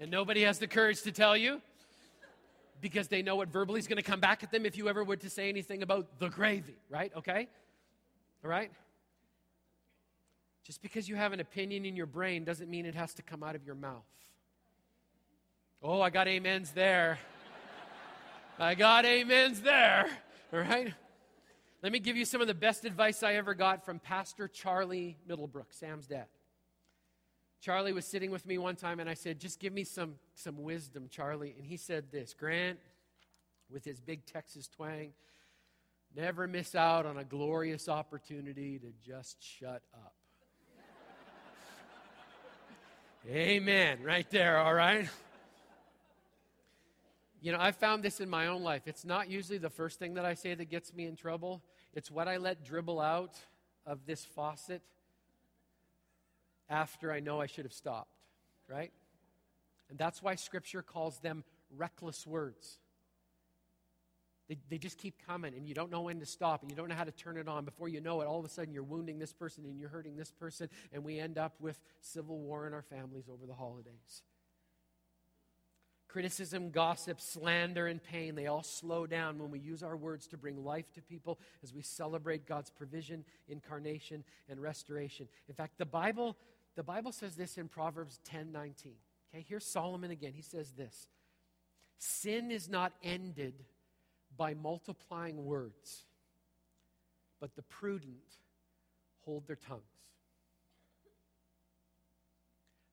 and 0.00 0.10
nobody 0.10 0.42
has 0.42 0.58
the 0.58 0.66
courage 0.66 1.02
to 1.02 1.12
tell 1.12 1.36
you 1.36 1.60
because 2.80 3.08
they 3.08 3.22
know 3.22 3.36
what 3.36 3.48
verbally 3.48 3.78
is 3.78 3.86
going 3.86 3.96
to 3.96 4.02
come 4.02 4.20
back 4.20 4.42
at 4.42 4.50
them 4.50 4.66
if 4.66 4.76
you 4.76 4.88
ever 4.88 5.02
were 5.04 5.16
to 5.16 5.30
say 5.30 5.48
anything 5.48 5.82
about 5.82 6.18
the 6.18 6.28
gravy, 6.28 6.76
right? 6.90 7.12
Okay? 7.16 7.48
All 8.44 8.50
right? 8.50 8.70
Just 10.64 10.82
because 10.82 11.08
you 11.08 11.16
have 11.16 11.32
an 11.32 11.40
opinion 11.40 11.84
in 11.84 11.96
your 11.96 12.06
brain 12.06 12.44
doesn't 12.44 12.68
mean 12.68 12.84
it 12.84 12.94
has 12.94 13.14
to 13.14 13.22
come 13.22 13.42
out 13.42 13.54
of 13.54 13.64
your 13.64 13.76
mouth. 13.76 14.04
Oh, 15.82 16.00
I 16.00 16.10
got 16.10 16.26
amens 16.26 16.72
there. 16.72 17.18
I 18.58 18.74
got 18.74 19.04
amens 19.04 19.60
there. 19.60 20.06
All 20.52 20.60
right? 20.60 20.92
Let 21.82 21.92
me 21.92 21.98
give 21.98 22.16
you 22.16 22.24
some 22.24 22.40
of 22.40 22.46
the 22.46 22.54
best 22.54 22.84
advice 22.84 23.22
I 23.22 23.34
ever 23.34 23.54
got 23.54 23.84
from 23.84 23.98
Pastor 23.98 24.48
Charlie 24.48 25.18
Middlebrook, 25.28 25.72
Sam's 25.72 26.06
dad. 26.06 26.26
Charlie 27.60 27.92
was 27.92 28.06
sitting 28.06 28.30
with 28.30 28.46
me 28.46 28.58
one 28.58 28.76
time 28.76 29.00
and 29.00 29.08
I 29.08 29.14
said, 29.14 29.38
Just 29.38 29.60
give 29.60 29.72
me 29.72 29.84
some, 29.84 30.14
some 30.34 30.62
wisdom, 30.62 31.08
Charlie. 31.10 31.54
And 31.56 31.66
he 31.66 31.76
said 31.76 32.10
this 32.10 32.32
Grant, 32.32 32.78
with 33.70 33.84
his 33.84 34.00
big 34.00 34.24
Texas 34.24 34.68
twang, 34.68 35.12
never 36.14 36.46
miss 36.46 36.74
out 36.74 37.04
on 37.04 37.18
a 37.18 37.24
glorious 37.24 37.88
opportunity 37.88 38.78
to 38.78 38.92
just 39.04 39.42
shut 39.42 39.82
up. 39.94 40.14
Amen, 43.28 43.98
right 44.02 44.30
there, 44.30 44.58
all 44.58 44.74
right? 44.74 45.08
You 47.46 47.52
know, 47.52 47.58
I 47.60 47.70
found 47.70 48.02
this 48.02 48.18
in 48.18 48.28
my 48.28 48.48
own 48.48 48.64
life. 48.64 48.88
It's 48.88 49.04
not 49.04 49.30
usually 49.30 49.58
the 49.58 49.70
first 49.70 50.00
thing 50.00 50.14
that 50.14 50.24
I 50.24 50.34
say 50.34 50.54
that 50.54 50.68
gets 50.68 50.92
me 50.92 51.06
in 51.06 51.14
trouble. 51.14 51.62
It's 51.94 52.10
what 52.10 52.26
I 52.26 52.38
let 52.38 52.64
dribble 52.64 52.98
out 52.98 53.36
of 53.86 54.04
this 54.04 54.24
faucet 54.24 54.82
after 56.68 57.12
I 57.12 57.20
know 57.20 57.40
I 57.40 57.46
should 57.46 57.64
have 57.64 57.72
stopped, 57.72 58.18
right? 58.68 58.90
And 59.88 59.96
that's 59.96 60.20
why 60.20 60.34
Scripture 60.34 60.82
calls 60.82 61.20
them 61.20 61.44
reckless 61.76 62.26
words. 62.26 62.80
They, 64.48 64.58
they 64.68 64.78
just 64.78 64.98
keep 64.98 65.14
coming, 65.24 65.54
and 65.54 65.68
you 65.68 65.74
don't 65.74 65.92
know 65.92 66.00
when 66.00 66.18
to 66.18 66.26
stop, 66.26 66.62
and 66.62 66.70
you 66.72 66.76
don't 66.76 66.88
know 66.88 66.96
how 66.96 67.04
to 67.04 67.12
turn 67.12 67.36
it 67.36 67.46
on. 67.46 67.64
Before 67.64 67.86
you 67.86 68.00
know 68.00 68.22
it, 68.22 68.26
all 68.26 68.40
of 68.40 68.44
a 68.44 68.48
sudden 68.48 68.74
you're 68.74 68.82
wounding 68.82 69.20
this 69.20 69.32
person 69.32 69.64
and 69.66 69.78
you're 69.78 69.88
hurting 69.88 70.16
this 70.16 70.32
person, 70.32 70.68
and 70.92 71.04
we 71.04 71.20
end 71.20 71.38
up 71.38 71.54
with 71.60 71.80
civil 72.00 72.40
war 72.40 72.66
in 72.66 72.74
our 72.74 72.82
families 72.82 73.28
over 73.32 73.46
the 73.46 73.54
holidays. 73.54 74.22
Criticism, 76.16 76.70
gossip, 76.70 77.20
slander, 77.20 77.88
and 77.88 78.02
pain, 78.02 78.36
they 78.36 78.46
all 78.46 78.62
slow 78.62 79.06
down 79.06 79.38
when 79.38 79.50
we 79.50 79.58
use 79.58 79.82
our 79.82 79.98
words 79.98 80.26
to 80.28 80.38
bring 80.38 80.64
life 80.64 80.90
to 80.94 81.02
people 81.02 81.38
as 81.62 81.74
we 81.74 81.82
celebrate 81.82 82.46
God's 82.46 82.70
provision, 82.70 83.22
incarnation, 83.48 84.24
and 84.48 84.58
restoration. 84.58 85.28
In 85.46 85.54
fact, 85.54 85.76
the 85.76 85.84
Bible, 85.84 86.38
the 86.74 86.82
Bible 86.82 87.12
says 87.12 87.36
this 87.36 87.58
in 87.58 87.68
Proverbs 87.68 88.18
10 88.24 88.50
19. 88.50 88.94
Okay, 89.30 89.44
here's 89.46 89.66
Solomon 89.66 90.10
again. 90.10 90.32
He 90.34 90.40
says 90.40 90.72
this 90.72 91.06
Sin 91.98 92.50
is 92.50 92.66
not 92.66 92.94
ended 93.02 93.66
by 94.38 94.54
multiplying 94.54 95.44
words, 95.44 96.06
but 97.42 97.54
the 97.56 97.62
prudent 97.62 98.38
hold 99.26 99.46
their 99.46 99.56
tongues. 99.56 99.82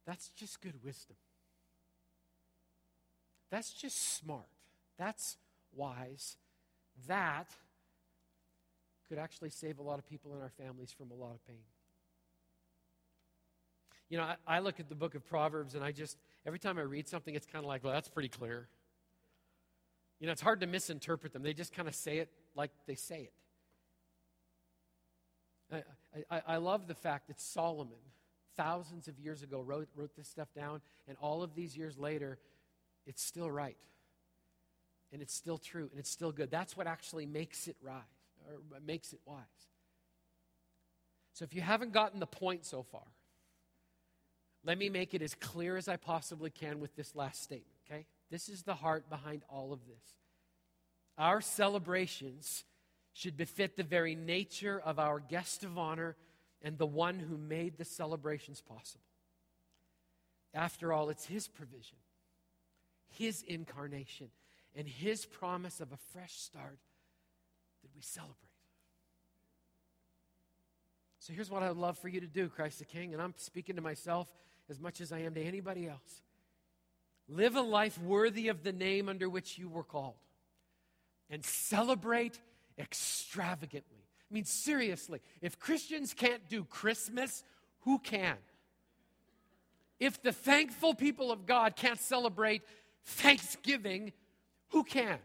That's 0.05 0.27
just 0.31 0.59
good 0.59 0.83
wisdom. 0.83 1.15
That's 3.53 3.71
just 3.71 4.17
smart. 4.17 4.47
That's 4.97 5.37
wise. 5.75 6.37
That 7.07 7.51
could 9.07 9.19
actually 9.19 9.51
save 9.51 9.77
a 9.77 9.83
lot 9.83 9.99
of 9.99 10.09
people 10.09 10.33
in 10.33 10.41
our 10.41 10.49
families 10.49 10.91
from 10.91 11.11
a 11.11 11.13
lot 11.13 11.35
of 11.35 11.45
pain. 11.45 11.61
You 14.09 14.17
know, 14.17 14.23
I, 14.23 14.37
I, 14.47 14.59
look 14.59 14.79
at 14.79 14.89
the 14.89 14.95
book 14.95 15.13
of 15.13 15.23
Proverbs 15.23 15.75
and 15.75 15.83
I 15.83 15.91
just, 15.91 16.17
every 16.47 16.57
time 16.57 16.79
I 16.79 16.81
read 16.81 17.07
something, 17.07 17.35
it's 17.35 17.45
kind 17.45 17.63
of 17.63 17.69
like, 17.69 17.83
well, 17.83 17.93
that's 17.93 18.07
pretty 18.07 18.29
clear. 18.29 18.69
You 20.19 20.25
know, 20.25 20.31
it's 20.31 20.41
hard 20.41 20.59
to 20.61 20.65
misinterpret 20.65 21.31
them. 21.31 21.43
They 21.43 21.53
just 21.53 21.75
kind 21.75 21.87
of 21.87 21.93
say 21.93 22.17
it 22.17 22.29
like 22.55 22.71
they 22.87 22.95
say 22.95 23.29
it. 25.71 25.83
I, 26.19 26.37
I, 26.37 26.41
I 26.47 26.57
love 26.57 26.87
the 26.87 26.95
fact 26.95 27.27
that 27.27 27.39
Solomon, 27.39 28.01
thousands 28.57 29.07
of 29.07 29.19
years 29.19 29.43
ago, 29.43 29.61
wrote, 29.61 29.89
wrote 29.95 30.15
this 30.17 30.27
stuff 30.27 30.47
down, 30.55 30.81
and 31.07 31.17
all 31.21 31.43
of 31.43 31.53
these 31.53 31.77
years 31.77 31.99
later, 31.99 32.39
it's 33.05 33.23
still 33.23 33.49
right. 33.49 33.77
And 35.11 35.21
it's 35.21 35.33
still 35.33 35.57
true 35.57 35.89
and 35.91 35.99
it's 35.99 36.09
still 36.09 36.31
good. 36.31 36.49
That's 36.49 36.75
what 36.75 36.87
actually 36.87 37.25
makes 37.25 37.67
it 37.67 37.75
right 37.81 38.01
or 38.47 38.79
makes 38.85 39.13
it 39.13 39.19
wise. 39.25 39.43
So 41.33 41.43
if 41.43 41.53
you 41.53 41.61
haven't 41.61 41.93
gotten 41.93 42.19
the 42.19 42.27
point 42.27 42.65
so 42.65 42.83
far, 42.83 43.05
let 44.63 44.77
me 44.77 44.89
make 44.89 45.13
it 45.13 45.21
as 45.21 45.35
clear 45.35 45.77
as 45.77 45.87
I 45.87 45.97
possibly 45.97 46.49
can 46.49 46.79
with 46.79 46.95
this 46.95 47.15
last 47.15 47.43
statement, 47.43 47.75
okay? 47.85 48.05
This 48.31 48.49
is 48.49 48.63
the 48.63 48.75
heart 48.75 49.09
behind 49.09 49.43
all 49.49 49.73
of 49.73 49.85
this. 49.85 50.15
Our 51.17 51.41
celebrations 51.41 52.63
should 53.13 53.37
befit 53.37 53.75
the 53.75 53.83
very 53.83 54.15
nature 54.15 54.81
of 54.83 54.99
our 54.99 55.19
guest 55.19 55.63
of 55.63 55.77
honor 55.77 56.15
and 56.61 56.77
the 56.77 56.85
one 56.85 57.19
who 57.19 57.37
made 57.37 57.77
the 57.77 57.85
celebrations 57.85 58.61
possible. 58.61 59.03
After 60.53 60.93
all, 60.93 61.09
it's 61.09 61.25
his 61.25 61.47
provision 61.47 61.97
his 63.17 63.43
incarnation 63.43 64.29
and 64.75 64.87
his 64.87 65.25
promise 65.25 65.79
of 65.79 65.91
a 65.91 65.97
fresh 66.11 66.33
start 66.33 66.79
that 67.81 67.89
we 67.95 68.01
celebrate. 68.01 68.37
So 71.19 71.31
here's 71.31 71.49
what 71.49 71.63
I'd 71.63 71.77
love 71.77 71.97
for 71.97 72.09
you 72.09 72.19
to 72.19 72.27
do, 72.27 72.49
Christ 72.49 72.79
the 72.79 72.85
King, 72.85 73.13
and 73.13 73.21
I'm 73.21 73.33
speaking 73.37 73.77
to 73.77 73.81
myself 73.81 74.27
as 74.69 74.79
much 74.79 74.99
as 74.99 75.11
I 75.11 75.19
am 75.19 75.33
to 75.35 75.41
anybody 75.41 75.87
else. 75.87 76.21
Live 77.29 77.55
a 77.55 77.61
life 77.61 77.97
worthy 77.97 78.49
of 78.49 78.63
the 78.63 78.73
name 78.73 79.07
under 79.07 79.29
which 79.29 79.57
you 79.57 79.69
were 79.69 79.83
called 79.83 80.15
and 81.29 81.43
celebrate 81.45 82.39
extravagantly. 82.77 84.03
I 84.29 84.33
mean, 84.33 84.45
seriously, 84.45 85.21
if 85.41 85.59
Christians 85.59 86.13
can't 86.13 86.47
do 86.49 86.65
Christmas, 86.65 87.43
who 87.81 87.99
can? 87.99 88.35
If 89.99 90.21
the 90.21 90.33
thankful 90.33 90.93
people 90.95 91.31
of 91.31 91.45
God 91.45 91.75
can't 91.75 91.99
celebrate 91.99 92.63
Thanksgiving, 93.05 94.13
who 94.69 94.83
can? 94.83 95.19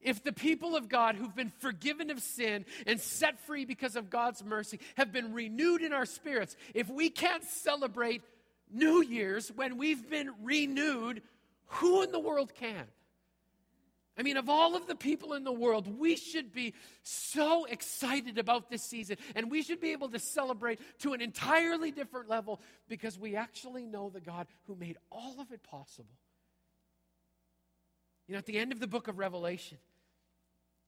If 0.00 0.24
the 0.24 0.32
people 0.32 0.74
of 0.74 0.88
God 0.88 1.14
who've 1.14 1.34
been 1.34 1.52
forgiven 1.60 2.10
of 2.10 2.20
sin 2.20 2.64
and 2.86 3.00
set 3.00 3.38
free 3.46 3.64
because 3.64 3.94
of 3.94 4.10
God's 4.10 4.42
mercy 4.44 4.80
have 4.96 5.12
been 5.12 5.32
renewed 5.32 5.80
in 5.80 5.92
our 5.92 6.06
spirits, 6.06 6.56
if 6.74 6.90
we 6.90 7.08
can't 7.08 7.44
celebrate 7.44 8.22
New 8.70 9.02
Year's 9.02 9.48
when 9.48 9.76
we've 9.78 10.10
been 10.10 10.30
renewed, 10.42 11.22
who 11.66 12.02
in 12.02 12.10
the 12.10 12.18
world 12.18 12.52
can? 12.54 12.86
I 14.18 14.22
mean, 14.22 14.36
of 14.36 14.48
all 14.50 14.76
of 14.76 14.86
the 14.86 14.94
people 14.94 15.32
in 15.32 15.44
the 15.44 15.52
world, 15.52 15.98
we 15.98 16.16
should 16.16 16.52
be 16.52 16.74
so 17.02 17.64
excited 17.64 18.36
about 18.36 18.68
this 18.68 18.82
season, 18.82 19.16
and 19.34 19.50
we 19.50 19.62
should 19.62 19.80
be 19.80 19.92
able 19.92 20.10
to 20.10 20.18
celebrate 20.18 20.80
to 21.00 21.14
an 21.14 21.22
entirely 21.22 21.90
different 21.90 22.28
level 22.28 22.60
because 22.88 23.18
we 23.18 23.36
actually 23.36 23.86
know 23.86 24.10
the 24.10 24.20
God 24.20 24.48
who 24.66 24.74
made 24.74 24.98
all 25.10 25.40
of 25.40 25.50
it 25.50 25.62
possible. 25.62 26.10
You 28.32 28.36
know, 28.36 28.38
at 28.38 28.46
the 28.46 28.56
end 28.56 28.72
of 28.72 28.80
the 28.80 28.86
book 28.86 29.08
of 29.08 29.18
Revelation, 29.18 29.76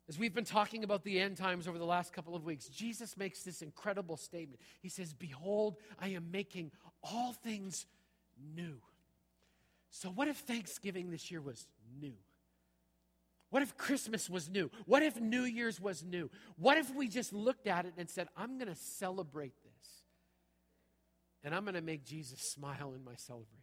as 0.09 0.19
we've 0.19 0.33
been 0.33 0.47
talking 0.47 0.83
about 0.83 1.05
the 1.05 1.21
end 1.21 1.37
times 1.37 1.69
over 1.69 1.77
the 1.77 1.85
last 1.85 2.11
couple 2.11 2.35
of 2.35 2.43
weeks, 2.43 2.69
Jesus 2.69 3.19
makes 3.19 3.43
this 3.43 3.61
incredible 3.61 4.17
statement. 4.17 4.63
He 4.81 4.89
says, 4.89 5.13
Behold, 5.13 5.77
I 5.99 6.09
am 6.09 6.31
making 6.31 6.71
all 7.03 7.35
things 7.35 7.85
new. 8.57 8.79
So, 9.91 10.09
what 10.09 10.27
if 10.27 10.39
Thanksgiving 10.39 11.11
this 11.11 11.31
year 11.31 11.43
was 11.43 11.67
new? 12.01 12.15
What 13.51 13.63
if 13.63 13.77
Christmas 13.77 14.31
was 14.31 14.49
new? 14.49 14.71
What 14.87 15.03
if 15.03 15.21
New 15.21 15.43
Year's 15.43 15.79
was 15.79 16.03
new? 16.03 16.31
What 16.57 16.79
if 16.79 16.95
we 16.95 17.09
just 17.09 17.35
looked 17.35 17.67
at 17.67 17.85
it 17.85 17.93
and 17.99 18.09
said, 18.09 18.29
I'm 18.39 18.57
going 18.57 18.73
to 18.73 18.75
celebrate 18.75 19.53
this? 19.63 19.89
And 21.45 21.55
I'm 21.55 21.65
going 21.65 21.75
to 21.75 21.83
make 21.83 22.07
Jesus 22.07 22.41
smile 22.41 22.95
in 22.97 23.05
my 23.05 23.17
celebrations. 23.17 23.61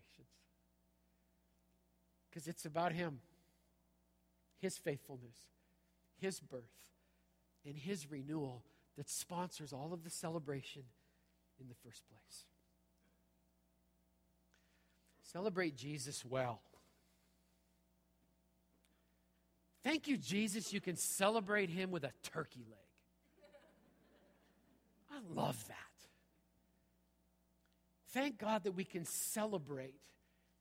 Because 2.29 2.47
it's 2.47 2.65
about 2.65 2.91
Him, 2.91 3.21
His 4.61 4.77
faithfulness, 4.77 5.35
his 6.21 6.39
birth 6.39 6.81
and 7.65 7.75
His 7.75 8.09
renewal 8.09 8.63
that 8.97 9.09
sponsors 9.09 9.73
all 9.73 9.91
of 9.93 10.03
the 10.03 10.09
celebration 10.09 10.83
in 11.59 11.67
the 11.67 11.75
first 11.83 12.03
place. 12.07 12.45
Celebrate 15.23 15.75
Jesus 15.75 16.23
well. 16.25 16.61
Thank 19.83 20.07
you, 20.07 20.17
Jesus, 20.17 20.71
you 20.71 20.81
can 20.81 20.95
celebrate 20.95 21.69
Him 21.69 21.89
with 21.89 22.03
a 22.03 22.11
turkey 22.23 22.65
leg. 22.69 22.77
I 25.11 25.19
love 25.33 25.67
that. 25.67 25.75
Thank 28.09 28.37
God 28.37 28.65
that 28.65 28.73
we 28.73 28.83
can 28.83 29.05
celebrate 29.05 29.95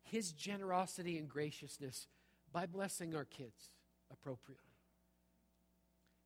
His 0.04 0.32
generosity 0.32 1.18
and 1.18 1.28
graciousness 1.28 2.06
by 2.52 2.66
blessing 2.66 3.14
our 3.14 3.24
kids 3.24 3.70
appropriately. 4.12 4.64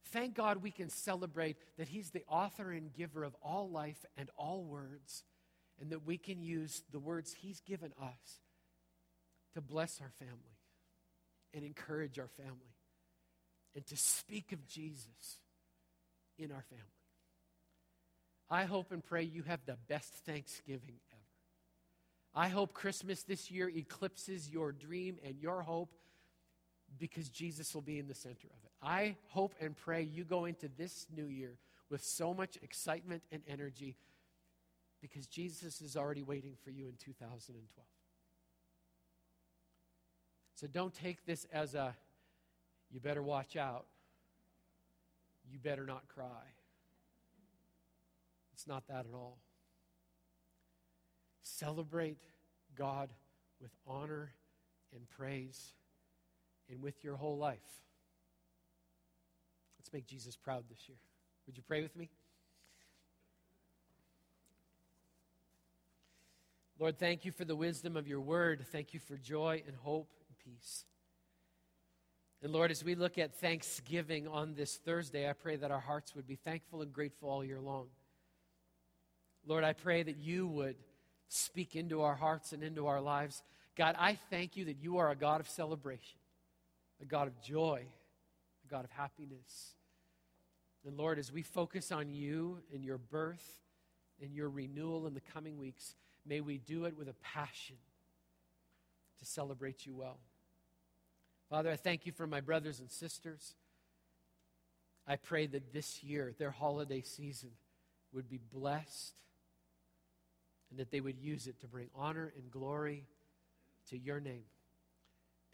Thank 0.06 0.34
God 0.34 0.62
we 0.62 0.70
can 0.70 0.90
celebrate 0.90 1.56
that 1.76 1.88
He's 1.88 2.10
the 2.10 2.24
author 2.28 2.70
and 2.70 2.92
giver 2.92 3.24
of 3.24 3.34
all 3.42 3.68
life 3.68 4.04
and 4.16 4.30
all 4.36 4.62
words, 4.62 5.24
and 5.80 5.90
that 5.90 6.06
we 6.06 6.18
can 6.18 6.42
use 6.42 6.82
the 6.92 7.00
words 7.00 7.32
He's 7.32 7.60
given 7.60 7.92
us 8.00 8.40
to 9.54 9.60
bless 9.60 10.00
our 10.00 10.12
family 10.18 10.58
and 11.52 11.64
encourage 11.64 12.18
our 12.18 12.28
family 12.28 12.74
and 13.74 13.84
to 13.86 13.96
speak 13.96 14.52
of 14.52 14.66
Jesus 14.66 15.40
in 16.38 16.52
our 16.52 16.62
family. 16.62 16.84
I 18.50 18.64
hope 18.64 18.92
and 18.92 19.02
pray 19.02 19.22
you 19.22 19.42
have 19.44 19.64
the 19.66 19.78
best 19.88 20.12
Thanksgiving 20.26 20.96
ever. 21.10 21.20
I 22.34 22.48
hope 22.48 22.72
Christmas 22.72 23.22
this 23.22 23.50
year 23.50 23.68
eclipses 23.68 24.50
your 24.50 24.72
dream 24.72 25.18
and 25.24 25.40
your 25.40 25.62
hope 25.62 25.94
because 26.98 27.28
Jesus 27.28 27.74
will 27.74 27.82
be 27.82 27.98
in 27.98 28.08
the 28.08 28.14
center 28.14 28.46
of 28.46 28.64
it. 28.64 28.70
I 28.82 29.16
hope 29.28 29.54
and 29.60 29.76
pray 29.76 30.02
you 30.02 30.24
go 30.24 30.44
into 30.44 30.68
this 30.76 31.06
new 31.14 31.26
year 31.26 31.56
with 31.90 32.02
so 32.02 32.34
much 32.34 32.58
excitement 32.62 33.22
and 33.32 33.42
energy 33.48 33.96
because 35.00 35.26
Jesus 35.26 35.80
is 35.80 35.96
already 35.96 36.22
waiting 36.22 36.54
for 36.64 36.70
you 36.70 36.86
in 36.86 36.94
2012. 36.98 37.86
So 40.54 40.66
don't 40.66 40.94
take 40.94 41.26
this 41.26 41.46
as 41.52 41.74
a, 41.74 41.94
you 42.90 43.00
better 43.00 43.22
watch 43.22 43.56
out. 43.56 43.86
You 45.50 45.58
better 45.58 45.84
not 45.84 46.08
cry. 46.08 46.46
It's 48.54 48.66
not 48.66 48.86
that 48.88 49.06
at 49.06 49.14
all. 49.14 49.38
Celebrate 51.42 52.22
God 52.76 53.10
with 53.60 53.72
honor 53.86 54.32
and 54.94 55.08
praise 55.10 55.74
and 56.70 56.82
with 56.82 57.02
your 57.02 57.16
whole 57.16 57.36
life. 57.36 57.58
Let's 59.78 59.92
make 59.92 60.06
Jesus 60.06 60.36
proud 60.36 60.64
this 60.68 60.88
year. 60.88 60.98
Would 61.46 61.56
you 61.56 61.62
pray 61.66 61.82
with 61.82 61.94
me? 61.96 62.08
Lord, 66.78 66.98
thank 66.98 67.24
you 67.24 67.32
for 67.32 67.44
the 67.44 67.54
wisdom 67.54 67.96
of 67.96 68.08
your 68.08 68.20
word. 68.20 68.64
Thank 68.72 68.94
you 68.94 69.00
for 69.00 69.16
joy 69.16 69.62
and 69.66 69.76
hope 69.76 70.08
and 70.28 70.38
peace. 70.38 70.84
And 72.42 72.52
Lord, 72.52 72.70
as 72.70 72.82
we 72.82 72.94
look 72.94 73.16
at 73.16 73.34
Thanksgiving 73.34 74.26
on 74.26 74.54
this 74.54 74.76
Thursday, 74.76 75.28
I 75.28 75.34
pray 75.34 75.56
that 75.56 75.70
our 75.70 75.80
hearts 75.80 76.14
would 76.14 76.26
be 76.26 76.36
thankful 76.36 76.82
and 76.82 76.92
grateful 76.92 77.30
all 77.30 77.44
year 77.44 77.60
long. 77.60 77.86
Lord, 79.46 79.64
I 79.64 79.72
pray 79.72 80.02
that 80.02 80.16
you 80.16 80.46
would 80.48 80.76
speak 81.28 81.76
into 81.76 82.02
our 82.02 82.14
hearts 82.14 82.52
and 82.52 82.62
into 82.62 82.86
our 82.86 83.00
lives. 83.00 83.42
God, 83.76 83.96
I 83.98 84.18
thank 84.30 84.56
you 84.56 84.66
that 84.66 84.76
you 84.82 84.98
are 84.98 85.10
a 85.10 85.16
God 85.16 85.40
of 85.40 85.48
celebration 85.48 86.18
a 87.00 87.04
God 87.04 87.26
of 87.26 87.40
joy, 87.40 87.84
a 88.66 88.70
God 88.70 88.84
of 88.84 88.90
happiness. 88.90 89.74
And 90.86 90.96
Lord, 90.96 91.18
as 91.18 91.32
we 91.32 91.42
focus 91.42 91.90
on 91.92 92.10
you 92.10 92.58
and 92.72 92.84
your 92.84 92.98
birth 92.98 93.60
and 94.22 94.34
your 94.34 94.48
renewal 94.48 95.06
in 95.06 95.14
the 95.14 95.20
coming 95.20 95.58
weeks, 95.58 95.94
may 96.26 96.40
we 96.40 96.58
do 96.58 96.84
it 96.84 96.96
with 96.96 97.08
a 97.08 97.14
passion 97.22 97.76
to 99.18 99.24
celebrate 99.24 99.86
you 99.86 99.94
well. 99.94 100.18
Father, 101.48 101.70
I 101.70 101.76
thank 101.76 102.06
you 102.06 102.12
for 102.12 102.26
my 102.26 102.40
brothers 102.40 102.80
and 102.80 102.90
sisters. 102.90 103.54
I 105.06 105.16
pray 105.16 105.46
that 105.46 105.72
this 105.72 106.02
year, 106.02 106.34
their 106.38 106.50
holiday 106.50 107.02
season, 107.02 107.50
would 108.12 108.28
be 108.28 108.40
blessed 108.52 109.14
and 110.70 110.78
that 110.78 110.90
they 110.90 111.00
would 111.00 111.18
use 111.18 111.46
it 111.46 111.60
to 111.60 111.66
bring 111.66 111.88
honor 111.94 112.32
and 112.36 112.50
glory 112.50 113.04
to 113.90 113.98
your 113.98 114.20
name 114.20 114.44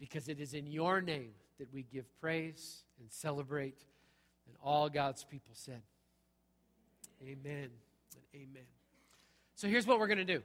because 0.01 0.27
it 0.27 0.39
is 0.39 0.55
in 0.55 0.65
your 0.65 0.99
name 0.99 1.29
that 1.59 1.71
we 1.71 1.83
give 1.83 2.05
praise 2.19 2.81
and 2.99 3.09
celebrate. 3.11 3.77
And 4.47 4.55
all 4.63 4.89
God's 4.89 5.23
people 5.23 5.53
said, 5.53 5.83
Amen 7.21 7.69
and 7.69 8.23
amen. 8.33 8.63
So 9.53 9.67
here's 9.67 9.85
what 9.85 9.99
we're 9.99 10.07
going 10.07 10.17
to 10.17 10.25
do 10.25 10.41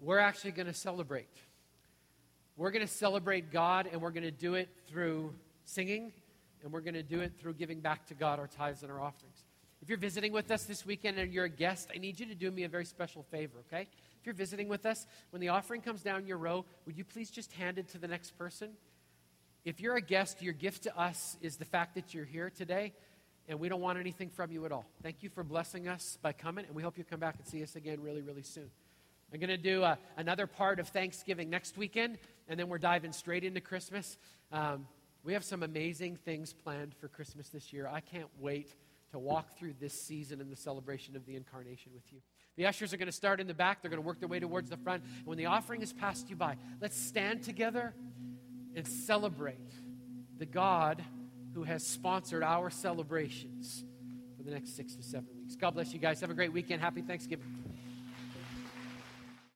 we're 0.00 0.18
actually 0.18 0.50
going 0.50 0.66
to 0.66 0.74
celebrate. 0.74 1.28
We're 2.56 2.72
going 2.72 2.84
to 2.84 2.92
celebrate 2.92 3.52
God, 3.52 3.88
and 3.90 4.02
we're 4.02 4.10
going 4.10 4.24
to 4.24 4.30
do 4.32 4.54
it 4.54 4.68
through 4.88 5.32
singing, 5.64 6.12
and 6.62 6.72
we're 6.72 6.80
going 6.80 6.94
to 6.94 7.02
do 7.02 7.20
it 7.20 7.32
through 7.38 7.54
giving 7.54 7.80
back 7.80 8.06
to 8.08 8.14
God 8.14 8.40
our 8.40 8.48
tithes 8.48 8.82
and 8.82 8.90
our 8.90 9.00
offerings. 9.00 9.44
If 9.80 9.88
you're 9.88 9.98
visiting 9.98 10.32
with 10.32 10.50
us 10.50 10.64
this 10.64 10.84
weekend 10.84 11.16
and 11.16 11.32
you're 11.32 11.44
a 11.44 11.48
guest, 11.48 11.90
I 11.94 11.98
need 11.98 12.18
you 12.18 12.26
to 12.26 12.34
do 12.34 12.50
me 12.50 12.64
a 12.64 12.68
very 12.68 12.84
special 12.84 13.22
favor, 13.22 13.60
okay? 13.72 13.86
If 14.20 14.26
you're 14.26 14.34
visiting 14.34 14.68
with 14.68 14.84
us, 14.84 15.06
when 15.30 15.40
the 15.40 15.48
offering 15.48 15.80
comes 15.80 16.02
down 16.02 16.26
your 16.26 16.36
row, 16.36 16.66
would 16.84 16.98
you 16.98 17.04
please 17.04 17.30
just 17.30 17.52
hand 17.52 17.78
it 17.78 17.88
to 17.88 17.98
the 17.98 18.08
next 18.08 18.36
person? 18.36 18.70
If 19.64 19.80
you're 19.80 19.96
a 19.96 20.02
guest, 20.02 20.42
your 20.42 20.52
gift 20.52 20.82
to 20.82 20.98
us 20.98 21.38
is 21.40 21.56
the 21.56 21.64
fact 21.64 21.94
that 21.94 22.12
you're 22.12 22.26
here 22.26 22.50
today, 22.50 22.92
and 23.48 23.58
we 23.58 23.70
don't 23.70 23.80
want 23.80 23.98
anything 23.98 24.28
from 24.28 24.52
you 24.52 24.66
at 24.66 24.72
all. 24.72 24.84
Thank 25.02 25.22
you 25.22 25.30
for 25.30 25.42
blessing 25.42 25.88
us 25.88 26.18
by 26.20 26.32
coming, 26.32 26.66
and 26.66 26.74
we 26.74 26.82
hope 26.82 26.98
you 26.98 27.04
come 27.04 27.20
back 27.20 27.36
and 27.38 27.46
see 27.46 27.62
us 27.62 27.76
again 27.76 28.02
really, 28.02 28.20
really 28.20 28.42
soon. 28.42 28.70
I'm 29.32 29.40
going 29.40 29.48
to 29.48 29.56
do 29.56 29.84
uh, 29.84 29.96
another 30.18 30.46
part 30.46 30.80
of 30.80 30.88
Thanksgiving 30.88 31.48
next 31.48 31.78
weekend, 31.78 32.18
and 32.46 32.60
then 32.60 32.68
we're 32.68 32.78
diving 32.78 33.12
straight 33.12 33.44
into 33.44 33.60
Christmas. 33.60 34.18
Um, 34.52 34.86
we 35.24 35.32
have 35.32 35.44
some 35.44 35.62
amazing 35.62 36.16
things 36.16 36.52
planned 36.52 36.94
for 36.94 37.08
Christmas 37.08 37.48
this 37.48 37.72
year. 37.72 37.86
I 37.86 38.00
can't 38.00 38.28
wait 38.38 38.74
to 39.12 39.18
walk 39.18 39.56
through 39.58 39.74
this 39.80 39.94
season 39.94 40.40
and 40.42 40.52
the 40.52 40.56
celebration 40.56 41.16
of 41.16 41.24
the 41.26 41.36
incarnation 41.36 41.92
with 41.94 42.04
you. 42.12 42.20
The 42.56 42.66
ushers 42.66 42.92
are 42.92 42.96
going 42.96 43.06
to 43.06 43.12
start 43.12 43.40
in 43.40 43.46
the 43.46 43.54
back, 43.54 43.80
they're 43.80 43.90
going 43.90 44.02
to 44.02 44.06
work 44.06 44.20
their 44.20 44.28
way 44.28 44.40
towards 44.40 44.70
the 44.70 44.76
front. 44.76 45.02
And 45.18 45.26
when 45.26 45.38
the 45.38 45.46
offering 45.46 45.82
is 45.82 45.92
passed 45.92 46.28
you 46.28 46.36
by, 46.36 46.56
let's 46.80 46.98
stand 46.98 47.42
together 47.42 47.94
and 48.74 48.86
celebrate 48.86 49.72
the 50.38 50.46
God 50.46 51.02
who 51.54 51.64
has 51.64 51.86
sponsored 51.86 52.42
our 52.42 52.70
celebrations 52.70 53.84
for 54.36 54.42
the 54.42 54.50
next 54.50 54.76
six 54.76 54.94
to 54.96 55.02
seven 55.02 55.28
weeks. 55.38 55.56
God 55.56 55.74
bless 55.74 55.92
you 55.92 55.98
guys. 55.98 56.20
Have 56.20 56.30
a 56.30 56.34
great 56.34 56.52
weekend. 56.52 56.80
Happy 56.80 57.02
Thanksgiving. 57.02 57.59